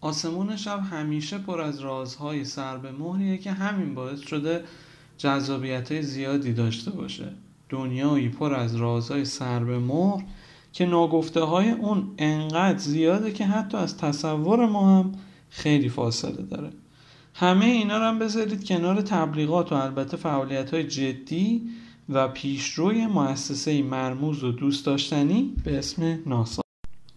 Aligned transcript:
آسمون 0.00 0.56
شب 0.56 0.80
همیشه 0.90 1.38
پر 1.38 1.60
از 1.60 1.80
رازهای 1.80 2.44
سر 2.44 2.76
به 2.76 2.92
مهریه 2.92 3.38
که 3.38 3.52
همین 3.52 3.94
باعث 3.94 4.20
شده 4.20 4.64
جذابیت 5.18 5.92
های 5.92 6.02
زیادی 6.02 6.52
داشته 6.52 6.90
باشه. 6.90 7.32
دنیایی 7.68 8.28
پر 8.28 8.54
از 8.54 8.76
رازهای 8.76 9.24
سر 9.24 9.64
به 9.64 9.78
مهر 9.78 10.24
که 10.72 10.86
ناگفته 10.86 11.40
های 11.40 11.70
اون 11.70 12.14
انقدر 12.18 12.78
زیاده 12.78 13.32
که 13.32 13.46
حتی 13.46 13.76
از 13.76 13.96
تصور 13.96 14.66
ما 14.66 14.98
هم 14.98 15.12
خیلی 15.50 15.88
فاصله 15.88 16.42
داره. 16.42 16.70
همه 17.34 17.64
اینا 17.64 17.98
رو 17.98 18.04
هم 18.04 18.18
بذارید 18.18 18.64
کنار 18.64 19.00
تبلیغات 19.00 19.72
و 19.72 19.74
البته 19.74 20.16
فعالیت 20.16 20.74
های 20.74 20.84
جدی 20.84 21.70
و 22.08 22.28
پیشروی 22.28 23.06
مؤسسه 23.06 23.82
مرموز 23.82 24.44
و 24.44 24.52
دوست 24.52 24.86
داشتنی 24.86 25.54
به 25.64 25.78
اسم 25.78 26.18
ناسا. 26.26 26.67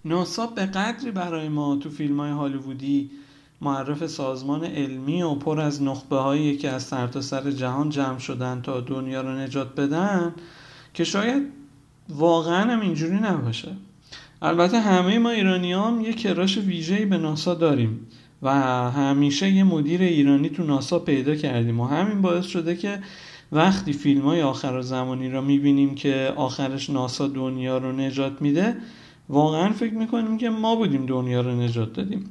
ناسا 0.05 0.47
به 0.47 0.65
قدری 0.65 1.11
برای 1.11 1.49
ما 1.49 1.75
تو 1.75 1.89
فیلم 1.89 2.19
های 2.19 2.31
هالیوودی 2.31 3.11
معرف 3.61 4.07
سازمان 4.07 4.63
علمی 4.63 5.21
و 5.21 5.35
پر 5.35 5.59
از 5.59 5.83
نخبه 5.83 6.15
هایی 6.15 6.57
که 6.57 6.69
از 6.69 6.83
سرتاسر 6.83 7.41
سر 7.41 7.51
جهان 7.51 7.89
جمع 7.89 8.19
شدن 8.19 8.61
تا 8.61 8.81
دنیا 8.81 9.21
رو 9.21 9.31
نجات 9.31 9.75
بدن 9.75 10.33
که 10.93 11.03
شاید 11.03 11.43
واقعا 12.09 12.71
هم 12.73 12.81
اینجوری 12.81 13.15
نباشه. 13.15 13.71
البته 14.41 14.79
همه 14.79 15.19
ما 15.19 15.29
ایرانی 15.29 15.73
هم 15.73 16.01
یه 16.01 16.13
کراش 16.13 16.57
ویژه‌ای 16.57 17.05
به 17.05 17.17
ناسا 17.17 17.53
داریم 17.53 18.07
و 18.41 18.51
همیشه 18.91 19.49
یه 19.49 19.63
مدیر 19.63 20.01
ایرانی 20.01 20.49
تو 20.49 20.63
ناسا 20.63 20.99
پیدا 20.99 21.35
کردیم 21.35 21.79
و 21.79 21.87
همین 21.87 22.21
باعث 22.21 22.45
شده 22.45 22.75
که 22.75 22.99
وقتی 23.51 23.93
فیلم 23.93 24.21
های 24.21 24.41
آخر 24.41 24.81
زمانی 24.81 25.29
را 25.29 25.41
می‌بینیم 25.41 25.95
که 25.95 26.33
آخرش 26.35 26.89
ناسا 26.89 27.27
دنیا 27.27 27.77
رو 27.77 27.91
نجات 27.91 28.41
میده 28.41 28.77
واقعا 29.31 29.69
فکر 29.69 29.93
می‌کنیم 29.93 30.37
که 30.37 30.49
ما 30.49 30.75
بودیم 30.75 31.05
دنیا 31.05 31.41
رو 31.41 31.51
نجات 31.51 31.93
دادیم. 31.93 32.29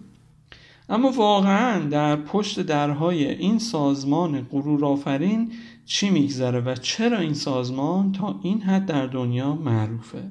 اما 0.89 1.11
واقعا 1.11 1.89
در 1.89 2.17
پشت 2.17 2.61
درهای 2.61 3.29
این 3.29 3.59
سازمان 3.59 4.47
غرور 4.51 4.85
آفرین 4.85 5.53
چی 5.87 6.11
میگذره 6.11 6.61
و 6.61 6.75
چرا 6.75 7.19
این 7.19 7.35
سازمان 7.35 8.13
تا 8.13 8.41
این 8.43 8.61
حد 8.61 8.87
در 8.87 9.07
دنیا 9.07 9.55
معروفه؟ 9.55 10.23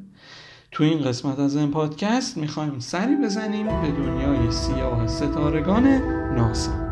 تو 0.71 0.83
این 0.83 1.01
قسمت 1.01 1.39
از 1.39 1.55
این 1.55 1.71
پادکست 1.71 2.37
می‌خوایم 2.37 2.79
سری 2.79 3.15
بزنیم 3.15 3.65
به 3.65 3.91
دنیای 3.91 4.51
سیاه 4.51 5.07
ستارگان 5.07 5.87
ناسا. 6.35 6.88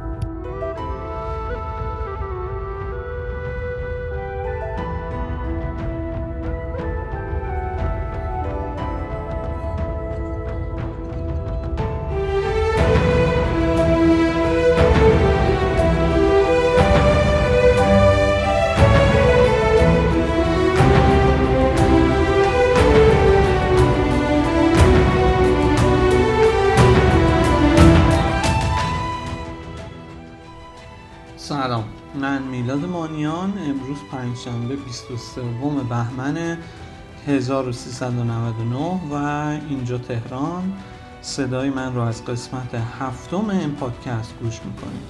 پنجشنبه 34.38 34.76
23 34.76 35.42
بهمن 35.90 36.58
1399 37.28 38.78
و 39.12 39.16
اینجا 39.70 39.98
تهران 39.98 40.74
صدای 41.22 41.70
من 41.70 41.96
رو 41.96 42.02
از 42.02 42.26
قسمت 42.26 42.76
هفتم 43.00 43.50
این 43.50 43.72
پادکست 43.72 44.34
گوش 44.42 44.60
می‌کنید. 44.66 45.02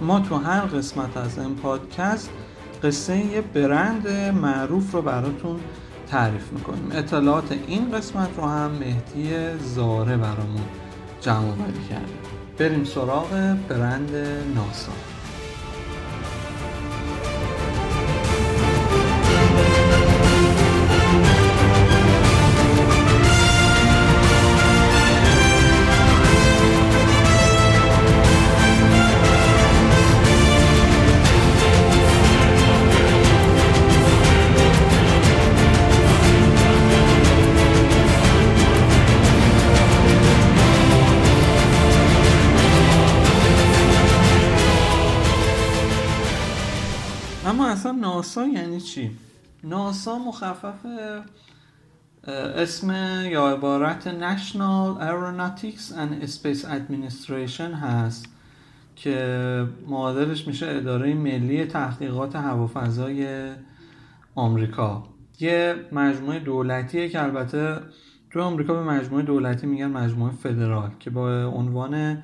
ما 0.00 0.20
تو 0.20 0.36
هر 0.36 0.60
قسمت 0.60 1.16
از 1.16 1.38
این 1.38 1.54
پادکست 1.54 2.30
قصه 2.82 3.18
یه 3.18 3.40
برند 3.40 4.08
معروف 4.42 4.92
رو 4.92 5.02
براتون 5.02 5.60
تعریف 6.10 6.52
می‌کنیم. 6.52 6.88
اطلاعات 6.92 7.58
این 7.66 7.90
قسمت 7.90 8.28
رو 8.36 8.46
هم 8.46 8.70
مهدی 8.70 9.58
زاره 9.58 10.16
برامون 10.16 10.64
جمع 11.20 11.52
بری 11.52 11.88
کرده. 11.90 12.12
بریم 12.58 12.84
سراغ 12.84 13.56
برند 13.68 14.10
ناسا. 14.54 15.13
ناسا 47.92 48.46
یعنی 48.46 48.80
چی؟ 48.80 49.10
ناسا 49.64 50.18
مخفف 50.18 50.86
اسم 52.56 52.90
یا 53.30 53.48
عبارت 53.48 54.04
National 54.04 54.98
Aeronautics 55.00 55.92
and 55.92 56.26
Space 56.26 56.64
Administration 56.64 57.74
هست 57.82 58.26
که 58.96 59.66
معادلش 59.88 60.46
میشه 60.46 60.66
اداره 60.68 61.14
ملی 61.14 61.64
تحقیقات 61.64 62.36
هوافضای 62.36 63.50
آمریکا 64.34 65.04
یه 65.40 65.74
مجموعه 65.92 66.38
دولتیه 66.38 67.08
که 67.08 67.22
البته 67.22 67.80
تو 68.30 68.40
آمریکا 68.40 68.74
به 68.74 68.82
مجموعه 68.82 69.22
دولتی 69.22 69.66
میگن 69.66 69.86
مجموعه 69.86 70.32
فدرال 70.32 70.90
که 71.00 71.10
با 71.10 71.44
عنوان 71.44 72.22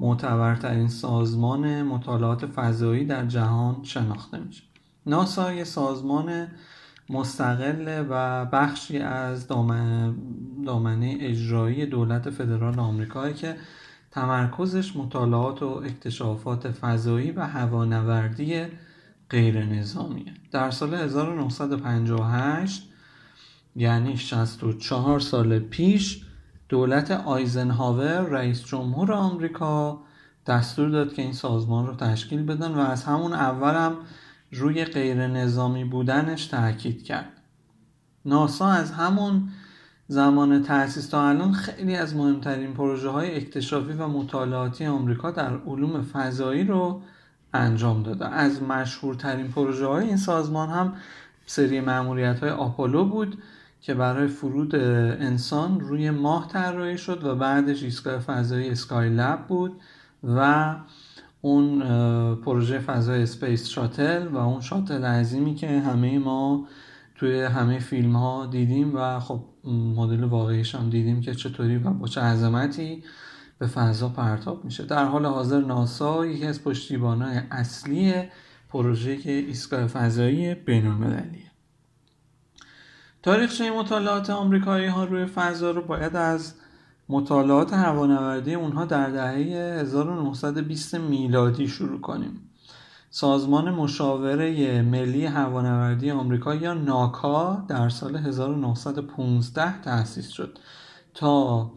معتبرترین 0.00 0.88
سازمان 0.88 1.82
مطالعات 1.82 2.46
فضایی 2.46 3.04
در 3.04 3.26
جهان 3.26 3.76
شناخته 3.82 4.38
میشه 4.38 4.62
ناسا 5.06 5.52
یه 5.52 5.64
سازمان 5.64 6.48
مستقل 7.08 8.06
و 8.10 8.44
بخشی 8.44 8.98
از 8.98 9.48
دامنه 10.66 11.16
اجرایی 11.20 11.86
دولت 11.86 12.30
فدرال 12.30 12.78
آمریکا 12.78 13.30
که 13.30 13.56
تمرکزش 14.10 14.96
مطالعات 14.96 15.62
و 15.62 15.66
اکتشافات 15.66 16.70
فضایی 16.70 17.30
و 17.30 17.46
هوانوردی 17.46 18.62
غیر 19.30 19.64
نظامیه. 19.64 20.34
در 20.52 20.70
سال 20.70 20.94
1958 20.94 22.90
یعنی 23.76 24.16
64 24.16 25.20
سال 25.20 25.58
پیش 25.58 26.24
دولت 26.68 27.10
آیزنهاور 27.10 28.20
رئیس 28.20 28.64
جمهور 28.64 29.12
آمریکا 29.12 30.00
دستور 30.46 30.88
داد 30.88 31.14
که 31.14 31.22
این 31.22 31.32
سازمان 31.32 31.86
رو 31.86 31.94
تشکیل 31.94 32.42
بدن 32.42 32.74
و 32.74 32.78
از 32.78 33.04
همون 33.04 33.32
اول 33.32 33.74
هم 33.74 33.96
روی 34.54 34.84
غیر 34.84 35.26
نظامی 35.26 35.84
بودنش 35.84 36.46
تاکید 36.46 37.04
کرد. 37.04 37.32
ناسا 38.24 38.68
از 38.68 38.92
همون 38.92 39.48
زمان 40.08 40.62
تأسیس 40.62 41.08
تا 41.08 41.28
الان 41.28 41.52
خیلی 41.52 41.96
از 41.96 42.16
مهمترین 42.16 42.74
پروژه 42.74 43.08
های 43.08 43.36
اکتشافی 43.36 43.92
و 43.92 44.08
مطالعاتی 44.08 44.86
آمریکا 44.86 45.30
در 45.30 45.56
علوم 45.56 46.02
فضایی 46.02 46.64
رو 46.64 47.02
انجام 47.54 48.02
داده. 48.02 48.28
از 48.28 48.62
مشهورترین 48.62 49.48
پروژه 49.48 49.86
های 49.86 50.06
این 50.06 50.16
سازمان 50.16 50.68
هم 50.68 50.92
سری 51.46 51.80
معمولیت 51.80 52.40
های 52.40 52.50
آپولو 52.50 53.04
بود 53.04 53.42
که 53.80 53.94
برای 53.94 54.28
فرود 54.28 54.74
انسان 54.74 55.80
روی 55.80 56.10
ماه 56.10 56.48
طراحی 56.48 56.98
شد 56.98 57.24
و 57.24 57.34
بعدش 57.34 57.82
ایستگاه 57.82 58.18
فضایی 58.18 58.70
اسکای 58.70 59.08
لب 59.08 59.46
بود 59.46 59.80
و 60.24 60.74
اون 61.44 61.80
پروژه 62.34 62.78
فضای 62.78 63.22
space 63.22 63.68
shuttle 63.68 64.28
و 64.28 64.36
اون 64.36 64.60
شاتل 64.60 65.04
عظیمی 65.04 65.54
که 65.54 65.80
همه 65.80 66.18
ما 66.18 66.68
توی 67.14 67.42
همه 67.42 67.78
فیلم 67.78 68.16
ها 68.16 68.46
دیدیم 68.46 68.96
و 68.96 69.20
خب 69.20 69.44
مدل 69.96 70.24
واقعیش 70.24 70.74
هم 70.74 70.90
دیدیم 70.90 71.20
که 71.20 71.34
چطوری 71.34 71.76
و 71.76 71.90
با 71.90 72.06
چه 72.06 72.20
عظمتی 72.20 73.04
به 73.58 73.66
فضا 73.66 74.08
پرتاب 74.08 74.64
میشه. 74.64 74.84
در 74.84 75.04
حال 75.04 75.26
حاضر 75.26 75.60
ناسا 75.60 76.26
یکی 76.26 76.46
از 76.46 76.64
پشتیبانای 76.64 77.40
اصلی 77.50 78.14
پروژه 78.68 79.10
ایستگاه 79.24 79.86
فضایی 79.86 80.54
بین 80.54 80.86
المللیه 80.86 81.50
تاریخچه 83.22 83.70
مطالعات 83.70 84.30
آمریکایی 84.30 84.86
ها 84.86 85.04
روی 85.04 85.26
فضا 85.26 85.70
رو 85.70 85.82
باید 85.82 86.16
از 86.16 86.54
مطالعات 87.08 87.72
هوانوردی 87.72 88.54
اونها 88.54 88.84
در 88.84 89.10
دهه 89.10 89.80
1920 89.80 90.94
میلادی 90.94 91.68
شروع 91.68 92.00
کنیم. 92.00 92.40
سازمان 93.10 93.70
مشاوره 93.70 94.82
ملی 94.82 95.26
هوانوردی 95.26 96.10
آمریکا 96.10 96.54
یا 96.54 96.74
ناکا 96.74 97.64
در 97.68 97.88
سال 97.88 98.16
1915 98.16 99.82
تأسیس 99.82 100.28
شد 100.28 100.58
تا 101.14 101.70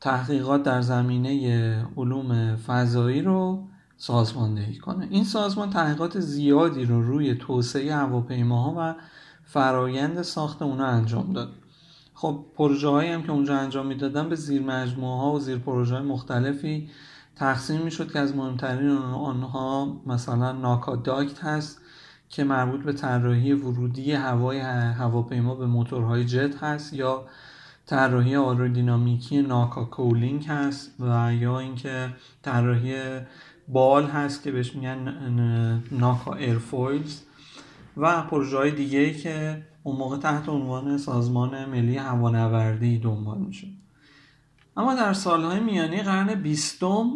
تحقیقات 0.00 0.62
در 0.62 0.80
زمینه 0.80 1.86
علوم 1.96 2.56
فضایی 2.56 3.22
رو 3.22 3.68
سازماندهی 3.96 4.78
کنه. 4.78 5.08
این 5.10 5.24
سازمان 5.24 5.70
تحقیقات 5.70 6.20
زیادی 6.20 6.84
رو 6.84 7.02
روی 7.02 7.34
توسعه 7.34 7.94
هواپیماها 7.94 8.74
و 8.78 8.94
فرایند 9.44 10.22
ساخت 10.22 10.62
اونا 10.62 10.86
انجام 10.86 11.32
داد. 11.32 11.52
خب 12.18 12.44
پروژه 12.54 12.88
هایی 12.88 13.10
هم 13.10 13.22
که 13.22 13.32
اونجا 13.32 13.56
انجام 13.56 13.86
می‌دادن 13.86 14.28
به 14.28 14.36
زیر 14.36 14.62
مجموعه 14.62 15.20
ها 15.20 15.32
و 15.32 15.40
زیر 15.40 15.58
پروژه 15.58 15.94
های 15.94 16.04
مختلفی 16.04 16.90
تقسیم 17.36 17.82
می‌شد 17.82 18.12
که 18.12 18.18
از 18.18 18.36
مهمترین 18.36 18.90
آنها 18.90 20.00
مثلا 20.06 20.52
NACA 20.52 20.98
duct 20.98 21.44
هست 21.44 21.80
که 22.28 22.44
مربوط 22.44 22.82
به 22.82 22.92
طراحی 22.92 23.52
ورودی 23.52 24.12
هوای 24.12 24.60
هواپیما 24.60 25.54
به 25.54 25.66
موتورهای 25.66 26.24
جت 26.24 26.62
هست 26.62 26.92
یا 26.92 27.24
طراحی 27.86 28.36
آرودینامیکی 28.36 29.42
NACA 29.42 29.84
cowling 29.84 30.44
هست 30.44 30.90
و 31.00 31.34
یا 31.34 31.58
اینکه 31.58 32.08
طراحی 32.42 32.94
بال 33.68 34.04
هست 34.04 34.42
که 34.42 34.52
بهش 34.52 34.74
میگن 34.74 35.82
NACA 35.92 36.34
airfoils 36.34 37.20
و 37.96 38.22
پروژه 38.22 38.56
های 38.56 38.70
دیگه 38.70 39.14
که 39.14 39.62
اون 39.86 39.96
موقع 39.96 40.16
تحت 40.16 40.48
عنوان 40.48 40.98
سازمان 40.98 41.64
ملی 41.64 41.96
هوانوردی 41.96 42.98
دنبال 42.98 43.38
میشه 43.38 43.66
اما 44.76 44.94
در 44.94 45.12
سالهای 45.12 45.60
میانی 45.60 46.02
قرن 46.02 46.34
بیستم 46.34 47.10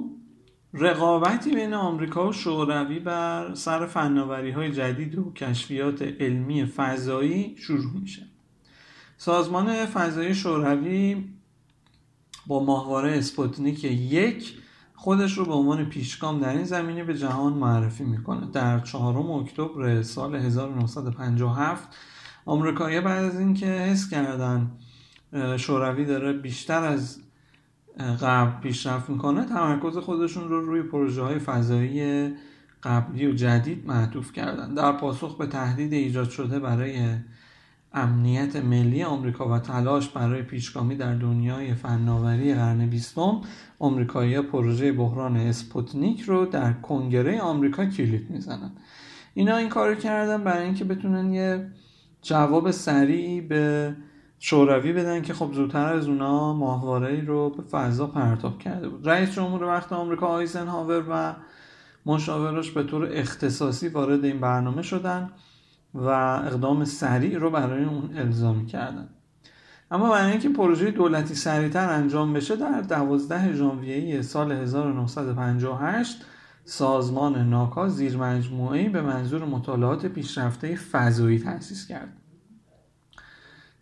رقابتی 0.75 1.55
بین 1.55 1.75
آمریکا 1.75 2.29
و 2.29 2.33
شوروی 2.33 2.99
بر 2.99 3.55
سر 3.55 3.87
فناوری 3.87 4.51
های 4.51 4.73
جدید 4.73 5.19
و 5.19 5.33
کشفیات 5.33 6.03
علمی 6.03 6.65
فضایی 6.65 7.57
شروع 7.59 7.93
میشه. 8.01 8.23
سازمان 9.17 9.87
فضایی 9.87 10.35
شوروی 10.35 11.25
با 12.47 12.65
ماهواره 12.65 13.19
اسپوتنیک 13.19 13.85
یک 13.85 14.59
خودش 14.95 15.39
رو 15.39 15.45
به 15.45 15.53
عنوان 15.53 15.85
پیشگام 15.85 16.41
در 16.41 16.53
این 16.53 16.65
زمینه 16.65 17.05
به 17.05 17.19
جهان 17.19 17.53
معرفی 17.53 18.05
می‌کنه. 18.05 18.51
در 18.53 18.81
چهارم 18.81 19.31
اکتبر 19.31 20.03
سال 20.03 20.37
1957 20.37 21.89
آمریکایی 22.51 23.01
بعد 23.01 23.25
از 23.25 23.39
اینکه 23.39 23.67
حس 23.67 24.11
کردن 24.11 24.71
شوروی 25.57 26.05
داره 26.05 26.33
بیشتر 26.33 26.85
از 26.85 27.19
قبل 28.23 28.61
پیشرفت 28.61 29.11
می‌کنه 29.11 29.45
تمرکز 29.45 29.99
خودشون 29.99 30.49
رو 30.49 30.61
روی 30.61 30.83
پروژه 30.83 31.23
های 31.23 31.39
فضایی 31.39 32.31
قبلی 32.83 33.27
و 33.27 33.33
جدید 33.33 33.87
معطوف 33.87 34.33
کردن. 34.33 34.75
در 34.75 34.93
پاسخ 34.93 35.37
به 35.37 35.47
تهدید 35.47 35.93
ایجاد 35.93 36.31
شده 36.31 36.59
برای 36.59 37.17
امنیت 37.93 38.57
ملی 38.57 39.03
آمریکا 39.03 39.49
و 39.49 39.59
تلاش 39.59 40.09
برای 40.09 40.43
پیشگامی 40.43 40.97
در 40.97 41.15
دنیای 41.15 41.75
فناوری 41.75 42.55
قرن 42.55 42.87
بیستم 42.87 43.41
آمریکایی 43.79 44.41
پروژه 44.41 44.93
بحران 44.93 45.37
اسپوتنیک 45.37 46.21
رو 46.21 46.47
در 46.47 46.73
کنگره 46.73 47.41
آمریکا 47.41 47.87
کلید 47.87 48.31
می‌زنن. 48.31 48.71
اینا 49.35 49.57
این 49.57 49.69
کار 49.69 49.95
کردن 49.95 50.45
برای 50.45 50.65
اینکه 50.65 50.85
بتونن 50.85 51.33
یه 51.33 51.67
جواب 52.23 52.71
سریعی 52.71 53.41
به 53.41 53.95
شوروی 54.39 54.93
بدن 54.93 55.23
که 55.23 55.35
خب 55.35 55.53
زودتر 55.53 55.93
از 55.93 56.09
اونا 56.09 56.53
ماهواره 56.53 57.25
رو 57.25 57.51
به 57.51 57.63
فضا 57.63 58.07
پرتاب 58.07 58.59
کرده 58.59 58.89
بود. 58.89 59.09
رئیس 59.09 59.31
جمهور 59.31 59.65
وقت 59.65 59.93
آمریکا 59.93 60.27
آیزنهاور 60.27 61.05
و 61.11 61.35
مشاورش 62.07 62.71
به 62.71 62.83
طور 62.83 63.09
اختصاصی 63.13 63.89
وارد 63.89 64.25
این 64.25 64.41
برنامه 64.41 64.83
شدن 64.83 65.31
و 65.95 66.09
اقدام 66.47 66.85
سریع 66.85 67.39
رو 67.39 67.51
برای 67.51 67.85
اون 67.85 68.11
الزامی 68.17 68.67
کردن. 68.67 69.09
اما 69.91 70.11
برای 70.11 70.31
اینکه 70.31 70.49
پروژه 70.49 70.91
دولتی 70.91 71.35
سریعتر 71.35 71.91
انجام 71.91 72.33
بشه 72.33 72.57
در 72.57 72.81
12 72.81 73.55
ژانویه 73.55 74.23
سال 74.23 74.53
1958 74.53 76.25
سازمان 76.65 77.51
ناکا 77.51 77.89
زیر 77.89 78.17
مجموعه 78.17 78.89
به 78.89 79.03
منظور 79.03 79.45
مطالعات 79.45 80.07
پیشرفته 80.07 80.77
فضایی 80.77 81.39
تأسیس 81.39 81.87
کرد. 81.87 82.17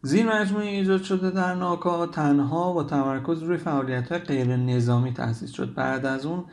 زیر 0.02 0.40
مجموعه 0.40 0.66
ایجاد 0.66 1.02
شده 1.02 1.30
در 1.30 1.54
ناکا 1.54 2.06
تنها 2.06 2.72
با 2.72 2.84
تمرکز 2.84 3.42
روی 3.42 3.56
فعالیت 3.56 4.12
های 4.12 4.20
غیر 4.20 4.56
نظامی 4.56 5.12
تأسیس 5.12 5.50
شد. 5.50 5.74
بعد 5.74 6.06
از 6.06 6.26
اون 6.26 6.44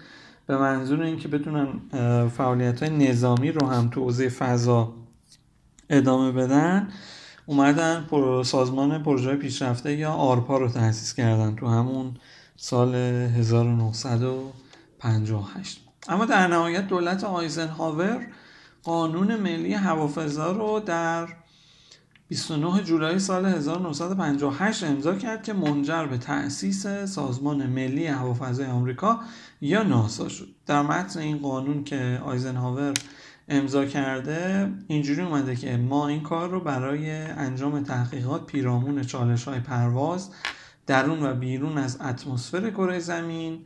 به 0.47 0.57
منظور 0.57 1.01
اینکه 1.01 1.27
بتونن 1.27 1.79
فعالیت 2.27 2.83
های 2.83 3.09
نظامی 3.09 3.51
رو 3.51 3.67
هم 3.67 3.89
تو 3.89 4.03
حوزه 4.03 4.29
فضا 4.29 4.93
ادامه 5.89 6.31
بدن 6.31 6.87
اومدن 7.45 8.05
سازمان 8.43 9.03
پروژه 9.03 9.35
پیشرفته 9.35 9.95
یا 9.95 10.11
آرپا 10.11 10.57
رو 10.57 10.69
تأسیس 10.69 11.13
کردن 11.13 11.55
تو 11.55 11.67
همون 11.67 12.13
سال 12.55 12.95
1958 12.95 15.84
اما 16.09 16.25
در 16.25 16.47
نهایت 16.47 16.87
دولت 16.87 17.23
آیزنهاور 17.23 18.27
قانون 18.83 19.35
ملی 19.35 19.73
هوافضا 19.73 20.51
رو 20.51 20.79
در 20.79 21.27
29 22.27 22.83
جولای 22.83 23.19
سال 23.19 23.45
1958 23.45 24.83
امضا 24.83 25.15
کرد 25.15 25.43
که 25.43 25.53
منجر 25.53 26.05
به 26.05 26.17
تأسیس 26.17 26.87
سازمان 26.87 27.65
ملی 27.65 28.07
هوافضای 28.07 28.65
آمریکا 28.65 29.19
یا 29.61 29.83
ناسا 29.83 30.29
شد. 30.29 30.47
در 30.65 30.81
متن 30.81 31.19
این 31.19 31.37
قانون 31.37 31.83
که 31.83 32.21
آیزنهاور 32.25 32.93
امضا 33.49 33.85
کرده 33.85 34.71
اینجوری 34.87 35.21
اومده 35.21 35.55
که 35.55 35.77
ما 35.77 36.07
این 36.07 36.23
کار 36.23 36.49
رو 36.49 36.59
برای 36.59 37.11
انجام 37.11 37.83
تحقیقات 37.83 38.45
پیرامون 38.45 39.03
چالش 39.03 39.43
های 39.43 39.59
پرواز 39.59 40.29
درون 40.87 41.23
و 41.23 41.33
بیرون 41.33 41.77
از 41.77 42.01
اتمسفر 42.01 42.69
کره 42.69 42.99
زمین 42.99 43.59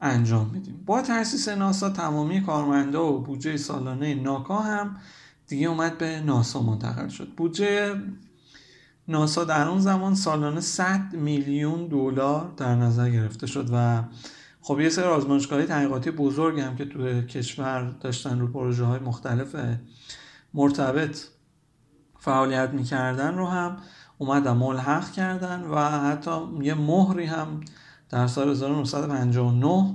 انجام 0.00 0.50
میدیم. 0.52 0.82
با 0.86 1.02
تاسیس 1.02 1.48
ناسا 1.48 1.90
تمامی 1.90 2.44
کارمندا 2.44 3.12
و 3.12 3.22
بودجه 3.22 3.56
سالانه 3.56 4.14
ناکا 4.14 4.58
هم 4.58 4.96
دیگه 5.46 5.68
اومد 5.68 5.98
به 5.98 6.20
ناسا 6.20 6.62
منتقل 6.62 7.08
شد. 7.08 7.28
بودجه 7.36 7.94
ناسا 9.08 9.44
در 9.44 9.68
اون 9.68 9.80
زمان 9.80 10.14
سالانه 10.14 10.60
100 10.60 11.12
میلیون 11.12 11.86
دلار 11.86 12.52
در 12.56 12.74
نظر 12.74 13.10
گرفته 13.10 13.46
شد 13.46 13.68
و 13.72 14.02
خب 14.60 14.80
یه 14.80 14.88
سری 14.88 15.04
آزمایشگاه 15.04 15.66
تحقیقاتی 15.66 16.10
بزرگ 16.10 16.60
هم 16.60 16.76
که 16.76 16.84
تو 16.84 17.22
کشور 17.22 17.94
داشتن 18.00 18.40
رو 18.40 18.46
پروژه 18.46 18.84
های 18.84 18.98
مختلف 19.00 19.56
مرتبط 20.54 21.18
فعالیت 22.18 22.70
می‌کردن 22.70 23.34
رو 23.34 23.46
هم 23.46 23.76
اومدن 24.18 24.52
ملحق 24.52 25.12
کردن 25.12 25.62
و 25.62 25.78
حتی 25.78 26.30
یه 26.62 26.74
مهری 26.74 27.24
هم 27.24 27.60
در 28.10 28.26
سال 28.26 28.48
1959 28.48 29.94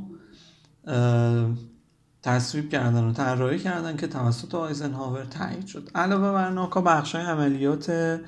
تصویب 2.23 2.69
کردن 2.69 3.03
و 3.03 3.13
طراحی 3.13 3.59
کردن 3.59 3.97
که 3.97 4.07
توسط 4.07 4.55
آیزنهاور 4.55 5.25
تایید 5.25 5.67
شد. 5.67 5.89
علاوه 5.95 6.31
بر 6.31 6.49
ناکا 6.49 6.81
بخش 6.81 7.15
های 7.15 7.25
عملیات 7.25 8.19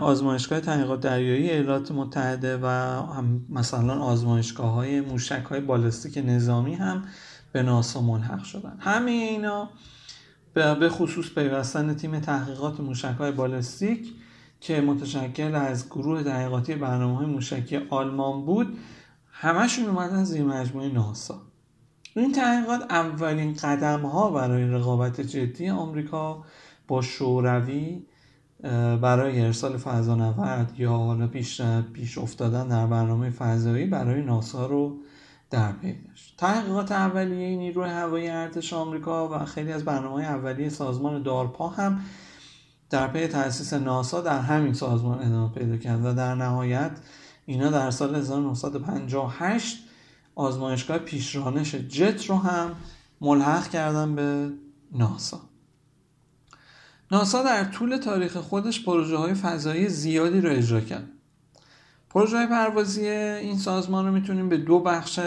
آزمایشگاه 0.00 0.60
تحقیقات 0.60 1.00
دریایی 1.00 1.50
ایالات 1.50 1.92
متحده 1.92 2.56
و 2.56 2.66
هم 3.12 3.46
مثلا 3.48 4.00
آزمایشگاه 4.00 4.72
های 4.72 5.00
موشک 5.00 5.44
های 5.50 5.60
بالستیک 5.60 6.18
نظامی 6.26 6.74
هم 6.74 7.04
به 7.52 7.62
ناسا 7.62 8.00
ملحق 8.00 8.44
شدن. 8.44 8.76
همه 8.78 9.10
اینا 9.10 9.70
به 10.54 10.88
خصوص 10.88 11.30
پیوستن 11.34 11.94
تیم 11.94 12.20
تحقیقات 12.20 12.80
موشک 12.80 13.14
های 13.18 13.32
بالستیک 13.32 14.14
که 14.60 14.80
متشکل 14.80 15.54
از 15.54 15.88
گروه 15.88 16.22
تحقیقاتی 16.22 16.74
برنامه 16.74 17.16
های 17.16 17.26
موشکی 17.26 17.76
آلمان 17.76 18.44
بود 18.44 18.78
همشون 19.30 19.88
اومدن 19.88 20.24
زیر 20.24 20.44
مجموعه 20.44 20.88
ناسا. 20.88 21.42
این 22.16 22.32
تحقیقات 22.32 22.80
اولین 22.90 23.54
قدم 23.54 24.00
ها 24.00 24.30
برای 24.30 24.70
رقابت 24.70 25.20
جدی 25.20 25.70
آمریکا 25.70 26.44
با 26.88 27.02
شوروی 27.02 28.06
برای 29.02 29.40
ارسال 29.40 29.76
فضانورد 29.76 30.72
یا 30.78 30.92
حالا 30.92 31.26
پیش, 31.26 31.60
پیش 31.92 32.18
افتادن 32.18 32.68
در 32.68 32.86
برنامه 32.86 33.30
فضایی 33.30 33.86
برای 33.86 34.22
ناسا 34.22 34.66
رو 34.66 34.98
در 35.50 35.72
پی 35.72 35.92
داشت. 35.92 36.34
تحقیقات 36.38 36.92
اولیه 36.92 37.56
نیروی 37.56 37.90
هوایی 37.90 38.28
ارتش 38.28 38.72
آمریکا 38.72 39.28
و 39.28 39.44
خیلی 39.44 39.72
از 39.72 39.84
برنامه 39.84 40.22
اولیه 40.22 40.68
سازمان 40.68 41.22
دارپا 41.22 41.68
هم 41.68 42.00
در 42.90 43.08
پی 43.08 43.26
تأسیس 43.26 43.72
ناسا 43.72 44.20
در 44.20 44.40
همین 44.40 44.72
سازمان 44.72 45.18
ادامه 45.18 45.54
پیدا 45.54 45.76
کرد 45.76 46.04
و 46.04 46.14
در 46.14 46.34
نهایت 46.34 46.90
اینا 47.46 47.70
در 47.70 47.90
سال 47.90 48.14
1958 48.14 49.78
آزمایشگاه 50.34 50.98
پیشرانش 50.98 51.74
جت 51.74 52.26
رو 52.26 52.36
هم 52.36 52.70
ملحق 53.20 53.68
کردن 53.68 54.14
به 54.14 54.50
ناسا. 54.92 55.40
ناسا 57.10 57.42
در 57.42 57.64
طول 57.64 57.96
تاریخ 57.96 58.36
خودش 58.36 58.84
پروژه 58.84 59.16
های 59.16 59.34
فضایی 59.34 59.88
زیادی 59.88 60.40
رو 60.40 60.50
اجرا 60.50 60.80
کرد. 60.80 61.08
پروژه 62.10 62.36
های 62.36 62.46
پروازی 62.46 63.08
این 63.08 63.58
سازمان 63.58 64.06
رو 64.06 64.12
می‌تونیم 64.12 64.48
به 64.48 64.56
دو 64.56 64.80
بخش 64.80 65.20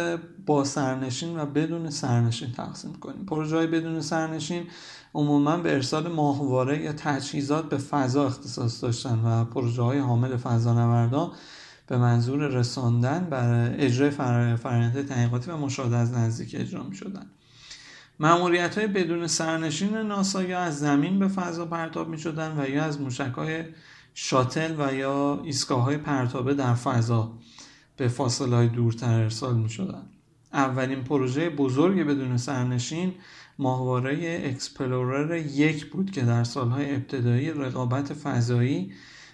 با 0.45 0.63
سرنشین 0.63 1.39
و 1.39 1.45
بدون 1.45 1.89
سرنشین 1.89 2.51
تقسیم 2.51 2.93
کنیم 2.93 3.25
پروژه 3.25 3.67
بدون 3.67 4.01
سرنشین 4.01 4.63
عموما 5.13 5.57
به 5.57 5.73
ارسال 5.73 6.07
ماهواره 6.07 6.81
یا 6.81 6.93
تجهیزات 6.93 7.69
به 7.69 7.77
فضا 7.77 8.25
اختصاص 8.25 8.83
داشتن 8.83 9.19
و 9.25 9.45
پروژه 9.45 9.81
های 9.81 9.99
حامل 9.99 10.37
فضانوردان 10.37 11.31
به 11.87 11.97
منظور 11.97 12.47
رساندن 12.47 13.27
برای 13.29 13.75
اجرای 13.75 14.09
فرآیند 14.55 15.05
تحقیقاتی 15.07 15.51
و 15.51 15.57
مشاهده 15.57 15.95
از 15.95 16.13
نزدیک 16.13 16.55
اجرا 16.59 16.83
می 16.83 16.95
شدن 16.95 17.25
معمولیت 18.19 18.77
های 18.77 18.87
بدون 18.87 19.27
سرنشین 19.27 19.97
ناسا 19.97 20.43
یا 20.43 20.59
از 20.59 20.79
زمین 20.79 21.19
به 21.19 21.27
فضا 21.27 21.65
پرتاب 21.65 22.09
می 22.09 22.17
شدن 22.17 22.59
و 22.59 22.69
یا 22.69 22.83
از 22.83 23.01
موشک 23.01 23.33
های 23.35 23.65
شاتل 24.13 24.75
و 24.77 24.93
یا 24.93 25.41
ایستگاه 25.43 25.83
های 25.83 25.97
پرتابه 25.97 26.53
در 26.53 26.73
فضا 26.73 27.31
به 27.97 28.07
فاصله 28.07 28.55
های 28.55 28.67
دورتر 28.67 29.13
ارسال 29.13 29.55
می 29.55 29.69
شدن. 29.69 30.03
اولین 30.53 31.03
پروژه 31.03 31.49
بزرگ 31.49 32.03
بدون 32.03 32.37
سرنشین 32.37 33.13
ماهواره 33.59 34.41
اکسپلورر 34.45 35.35
یک 35.37 35.85
بود 35.85 36.11
که 36.11 36.21
در 36.21 36.43
سالهای 36.43 36.95
ابتدایی 36.95 37.51
رقابت 37.51 38.13
فضایی 38.13 38.91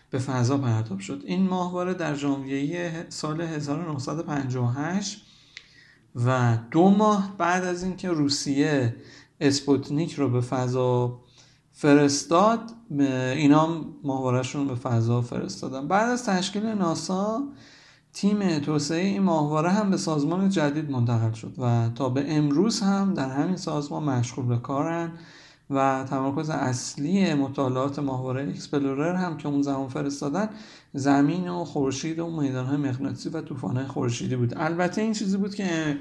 به 0.09 0.19
فضا 0.19 0.57
پرتاب 0.57 1.00
شد. 1.00 1.24
این 1.25 1.47
ماهواره 1.47 1.93
در 1.93 2.15
ژانویه 2.15 3.05
سال 3.09 3.41
1958 3.41 5.25
و 6.25 6.57
دو 6.71 6.89
ماه 6.89 7.36
بعد 7.38 7.63
از 7.63 7.83
اینکه 7.83 8.09
روسیه 8.09 8.95
اسپوتنیک 9.41 10.13
رو 10.13 10.29
به 10.29 10.41
فضا 10.41 11.19
فرستاد 11.71 12.71
اینا 13.00 13.86
ماهوارهشون 14.03 14.67
به 14.67 14.75
فضا 14.75 15.21
فرستادن. 15.21 15.88
بعد 15.88 16.09
از 16.09 16.25
تشکیل 16.25 16.65
ناسا 16.65 17.43
تیم 18.17 18.59
توسعه 18.59 19.05
این 19.05 19.24
ماهواره 19.24 19.69
هم 19.69 19.89
به 19.89 19.97
سازمان 19.97 20.50
جدید 20.50 20.91
منتقل 20.91 21.31
شد 21.31 21.53
و 21.57 21.89
تا 21.95 22.09
به 22.09 22.25
امروز 22.27 22.81
هم 22.81 23.13
در 23.13 23.29
همین 23.29 23.55
سازمان 23.55 24.03
مشغول 24.03 24.45
به 24.45 24.57
کارن 24.57 25.12
و 25.69 26.05
تمرکز 26.09 26.50
اصلی 26.50 27.33
مطالعات 27.33 28.00
ماهواره 28.00 28.50
اکسپلورر 28.50 29.15
هم 29.15 29.38
که 29.38 29.47
اون 29.47 29.62
زمان 29.62 29.88
فرستادن 29.88 30.50
زمین 30.93 31.50
و 31.50 31.65
خورشید 31.65 32.19
و 32.19 32.41
میدانهای 32.41 32.77
مغناطیسی 32.77 33.29
و 33.29 33.41
طوفانهای 33.41 33.86
خورشیدی 33.86 34.36
بود. 34.36 34.53
البته 34.57 35.01
این 35.01 35.13
چیزی 35.13 35.38
بود 35.38 35.55
که 35.55 35.97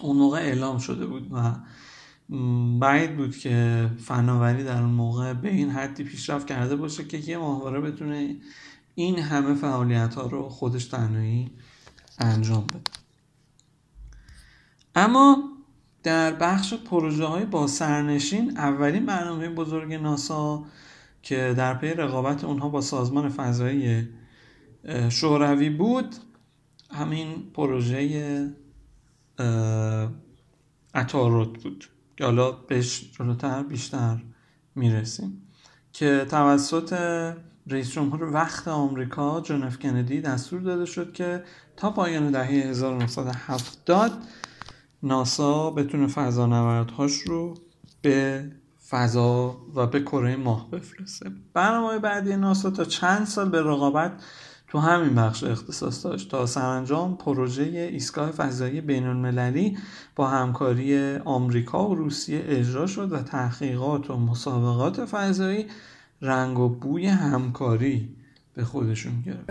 اون 0.00 0.16
موقع 0.16 0.38
اعلام 0.38 0.78
شده 0.78 1.06
بود 1.06 1.30
و 1.32 1.52
بعید 2.80 3.16
بود 3.16 3.36
که 3.36 3.90
فناوری 3.98 4.64
در 4.64 4.82
اون 4.82 4.90
موقع 4.90 5.32
به 5.32 5.48
این 5.48 5.70
حدی 5.70 6.04
پیشرفت 6.04 6.46
کرده 6.46 6.76
باشه 6.76 7.04
که 7.04 7.18
یه 7.18 7.38
ماهواره 7.38 7.80
بتونه 7.80 8.36
این 8.94 9.18
همه 9.18 9.54
فعالیت 9.54 10.14
ها 10.14 10.26
رو 10.26 10.48
خودش 10.48 10.84
تنهایی 10.84 11.50
انجام 12.18 12.66
بده. 12.66 12.90
اما 14.94 15.54
در 16.02 16.32
بخش 16.32 16.74
پروژه 16.74 17.24
های 17.24 17.44
با 17.44 17.66
سرنشین 17.66 18.58
اولین 18.58 19.06
برنامه 19.06 19.48
بزرگ 19.48 19.92
ناسا 19.92 20.64
که 21.22 21.54
در 21.56 21.74
پی 21.74 21.88
رقابت 21.88 22.44
اونها 22.44 22.68
با 22.68 22.80
سازمان 22.80 23.28
فضایی 23.28 24.08
شوروی 25.08 25.70
بود 25.70 26.14
همین 26.90 27.50
پروژه 27.54 28.50
اتاروت 30.94 31.62
بود 31.62 31.84
که 32.16 32.24
حالا 32.24 32.52
بهش 32.52 33.10
جلوتر 33.18 33.62
بیشتر 33.62 34.22
می‌رسیم 34.74 35.42
که 35.92 36.26
توسط 36.30 36.92
رئیس 37.66 37.90
جمهور 37.90 38.22
وقت 38.22 38.68
آمریکا 38.68 39.40
جون 39.40 39.62
اف 39.62 39.78
کندی 39.78 40.20
دستور 40.20 40.60
داده 40.60 40.84
شد 40.86 41.12
که 41.12 41.44
تا 41.76 41.90
پایان 41.90 42.30
دهه 42.30 42.46
1970 42.46 44.12
ناسا 45.02 45.70
بتونه 45.70 46.06
فضانوردهاش 46.06 47.12
رو 47.20 47.54
به 48.02 48.50
فضا 48.88 49.56
و 49.74 49.86
به 49.86 50.02
کره 50.02 50.36
ماه 50.36 50.70
بفرسته. 50.70 51.30
برنامه 51.54 51.98
بعدی 51.98 52.36
ناسا 52.36 52.70
تا 52.70 52.84
چند 52.84 53.26
سال 53.26 53.48
به 53.48 53.62
رقابت 53.62 54.12
تو 54.68 54.78
همین 54.78 55.14
بخش 55.14 55.44
اختصاص 55.44 56.06
داشت. 56.06 56.30
تا 56.30 56.46
سرانجام 56.46 57.16
پروژه 57.16 57.62
ایستگاه 57.62 58.30
فضایی 58.30 58.80
بین 58.80 59.06
المللی 59.06 59.78
با 60.16 60.28
همکاری 60.28 61.16
آمریکا 61.16 61.88
و 61.88 61.94
روسیه 61.94 62.44
اجرا 62.46 62.86
شد 62.86 63.12
و 63.12 63.22
تحقیقات 63.22 64.10
و 64.10 64.16
مسابقات 64.16 65.04
فضایی 65.04 65.66
رنگ 66.24 66.58
و 66.58 66.68
بوی 66.68 67.06
همکاری 67.06 68.16
به 68.54 68.64
خودشون 68.64 69.22
گرفت. 69.26 69.50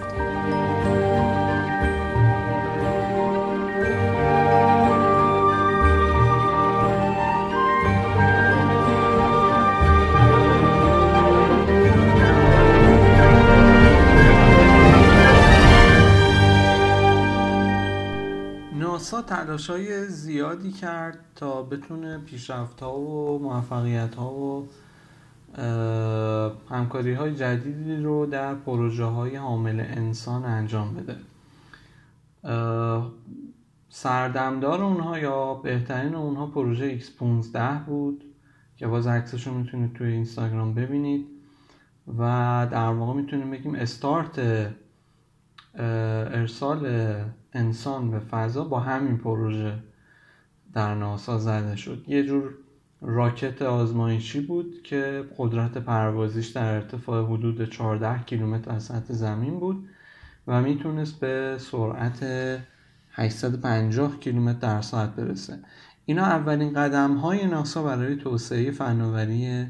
ناسا 18.73 19.21
تلاش 19.21 19.69
های 19.69 20.07
زیادی 20.07 20.71
کرد 20.71 21.19
تا 21.35 21.63
بتونه 21.63 22.17
پیشرفت 22.17 22.79
ها 22.79 22.99
و 22.99 23.39
موفقیت 23.39 24.15
ها 24.15 24.33
و 24.33 24.67
همکاری 26.69 27.13
های 27.13 27.35
جدیدی 27.35 27.95
رو 27.95 28.25
در 28.25 28.55
پروژه 28.55 29.03
های 29.03 29.35
حامل 29.35 29.79
انسان 29.79 30.45
انجام 30.45 30.95
بده. 30.95 31.15
سردمدار 33.89 34.83
اونها 34.83 35.19
یا 35.19 35.53
بهترین 35.53 36.15
اونها 36.15 36.47
پروژه 36.47 36.99
X15 36.99 37.57
بود 37.87 38.23
که 38.77 38.87
باز 38.87 39.07
عکسش 39.07 39.47
رو 39.47 39.53
می‌تونید 39.53 39.93
توی 39.93 40.07
اینستاگرام 40.07 40.73
ببینید 40.73 41.27
و 42.17 42.21
در 42.71 42.89
واقع 42.89 43.13
می‌تونیم 43.13 43.51
بگیم 43.51 43.75
استارت 43.75 44.69
ارسال 45.75 46.87
انسان 47.53 48.11
به 48.11 48.19
فضا 48.19 48.63
با 48.63 48.79
همین 48.79 49.17
پروژه 49.17 49.79
در 50.73 50.95
ناسا 50.95 51.37
زده 51.37 51.75
شد. 51.75 52.03
یه 52.07 52.23
جور 52.23 52.53
راکت 53.05 53.61
آزمایشی 53.61 54.41
بود 54.41 54.83
که 54.83 55.23
قدرت 55.37 55.77
پروازیش 55.77 56.47
در 56.47 56.73
ارتفاع 56.73 57.25
حدود 57.25 57.69
14 57.69 58.23
کیلومتر 58.23 58.71
از 58.71 58.83
سطح 58.83 59.13
زمین 59.13 59.59
بود 59.59 59.89
و 60.47 60.61
می‌تونست 60.61 61.19
به 61.19 61.57
سرعت 61.59 62.23
850 63.11 64.19
کیلومتر 64.19 64.59
در 64.59 64.81
ساعت 64.81 65.09
برسه. 65.09 65.59
اینا 66.05 66.23
اولین 66.23 66.73
قدم 66.73 67.13
های 67.13 67.45
ناسا 67.45 67.83
برای 67.83 68.15
توسعه 68.15 68.71
فناوری 68.71 69.67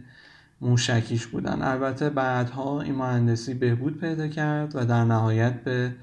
موشکیش 0.62 1.28
بودن. 1.28 1.62
البته 1.62 2.10
بعدها 2.10 2.82
این 2.82 2.96
مهندسی 2.96 3.54
بهبود 3.54 4.00
پیدا 4.00 4.28
کرد 4.28 4.76
و 4.76 4.86
در 4.86 5.04
نهایت 5.04 5.64
به 5.64 5.96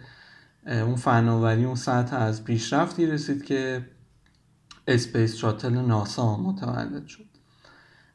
اون 0.66 0.96
فناوری 0.96 1.64
اون 1.64 1.74
سطح 1.74 2.16
از 2.16 2.44
پیشرفتی 2.44 3.06
رسید 3.06 3.44
که 3.44 3.82
space 4.90 5.36
shuttle 5.36 5.72
ناسا 5.72 6.36
متولد 6.36 7.06
شد. 7.06 7.24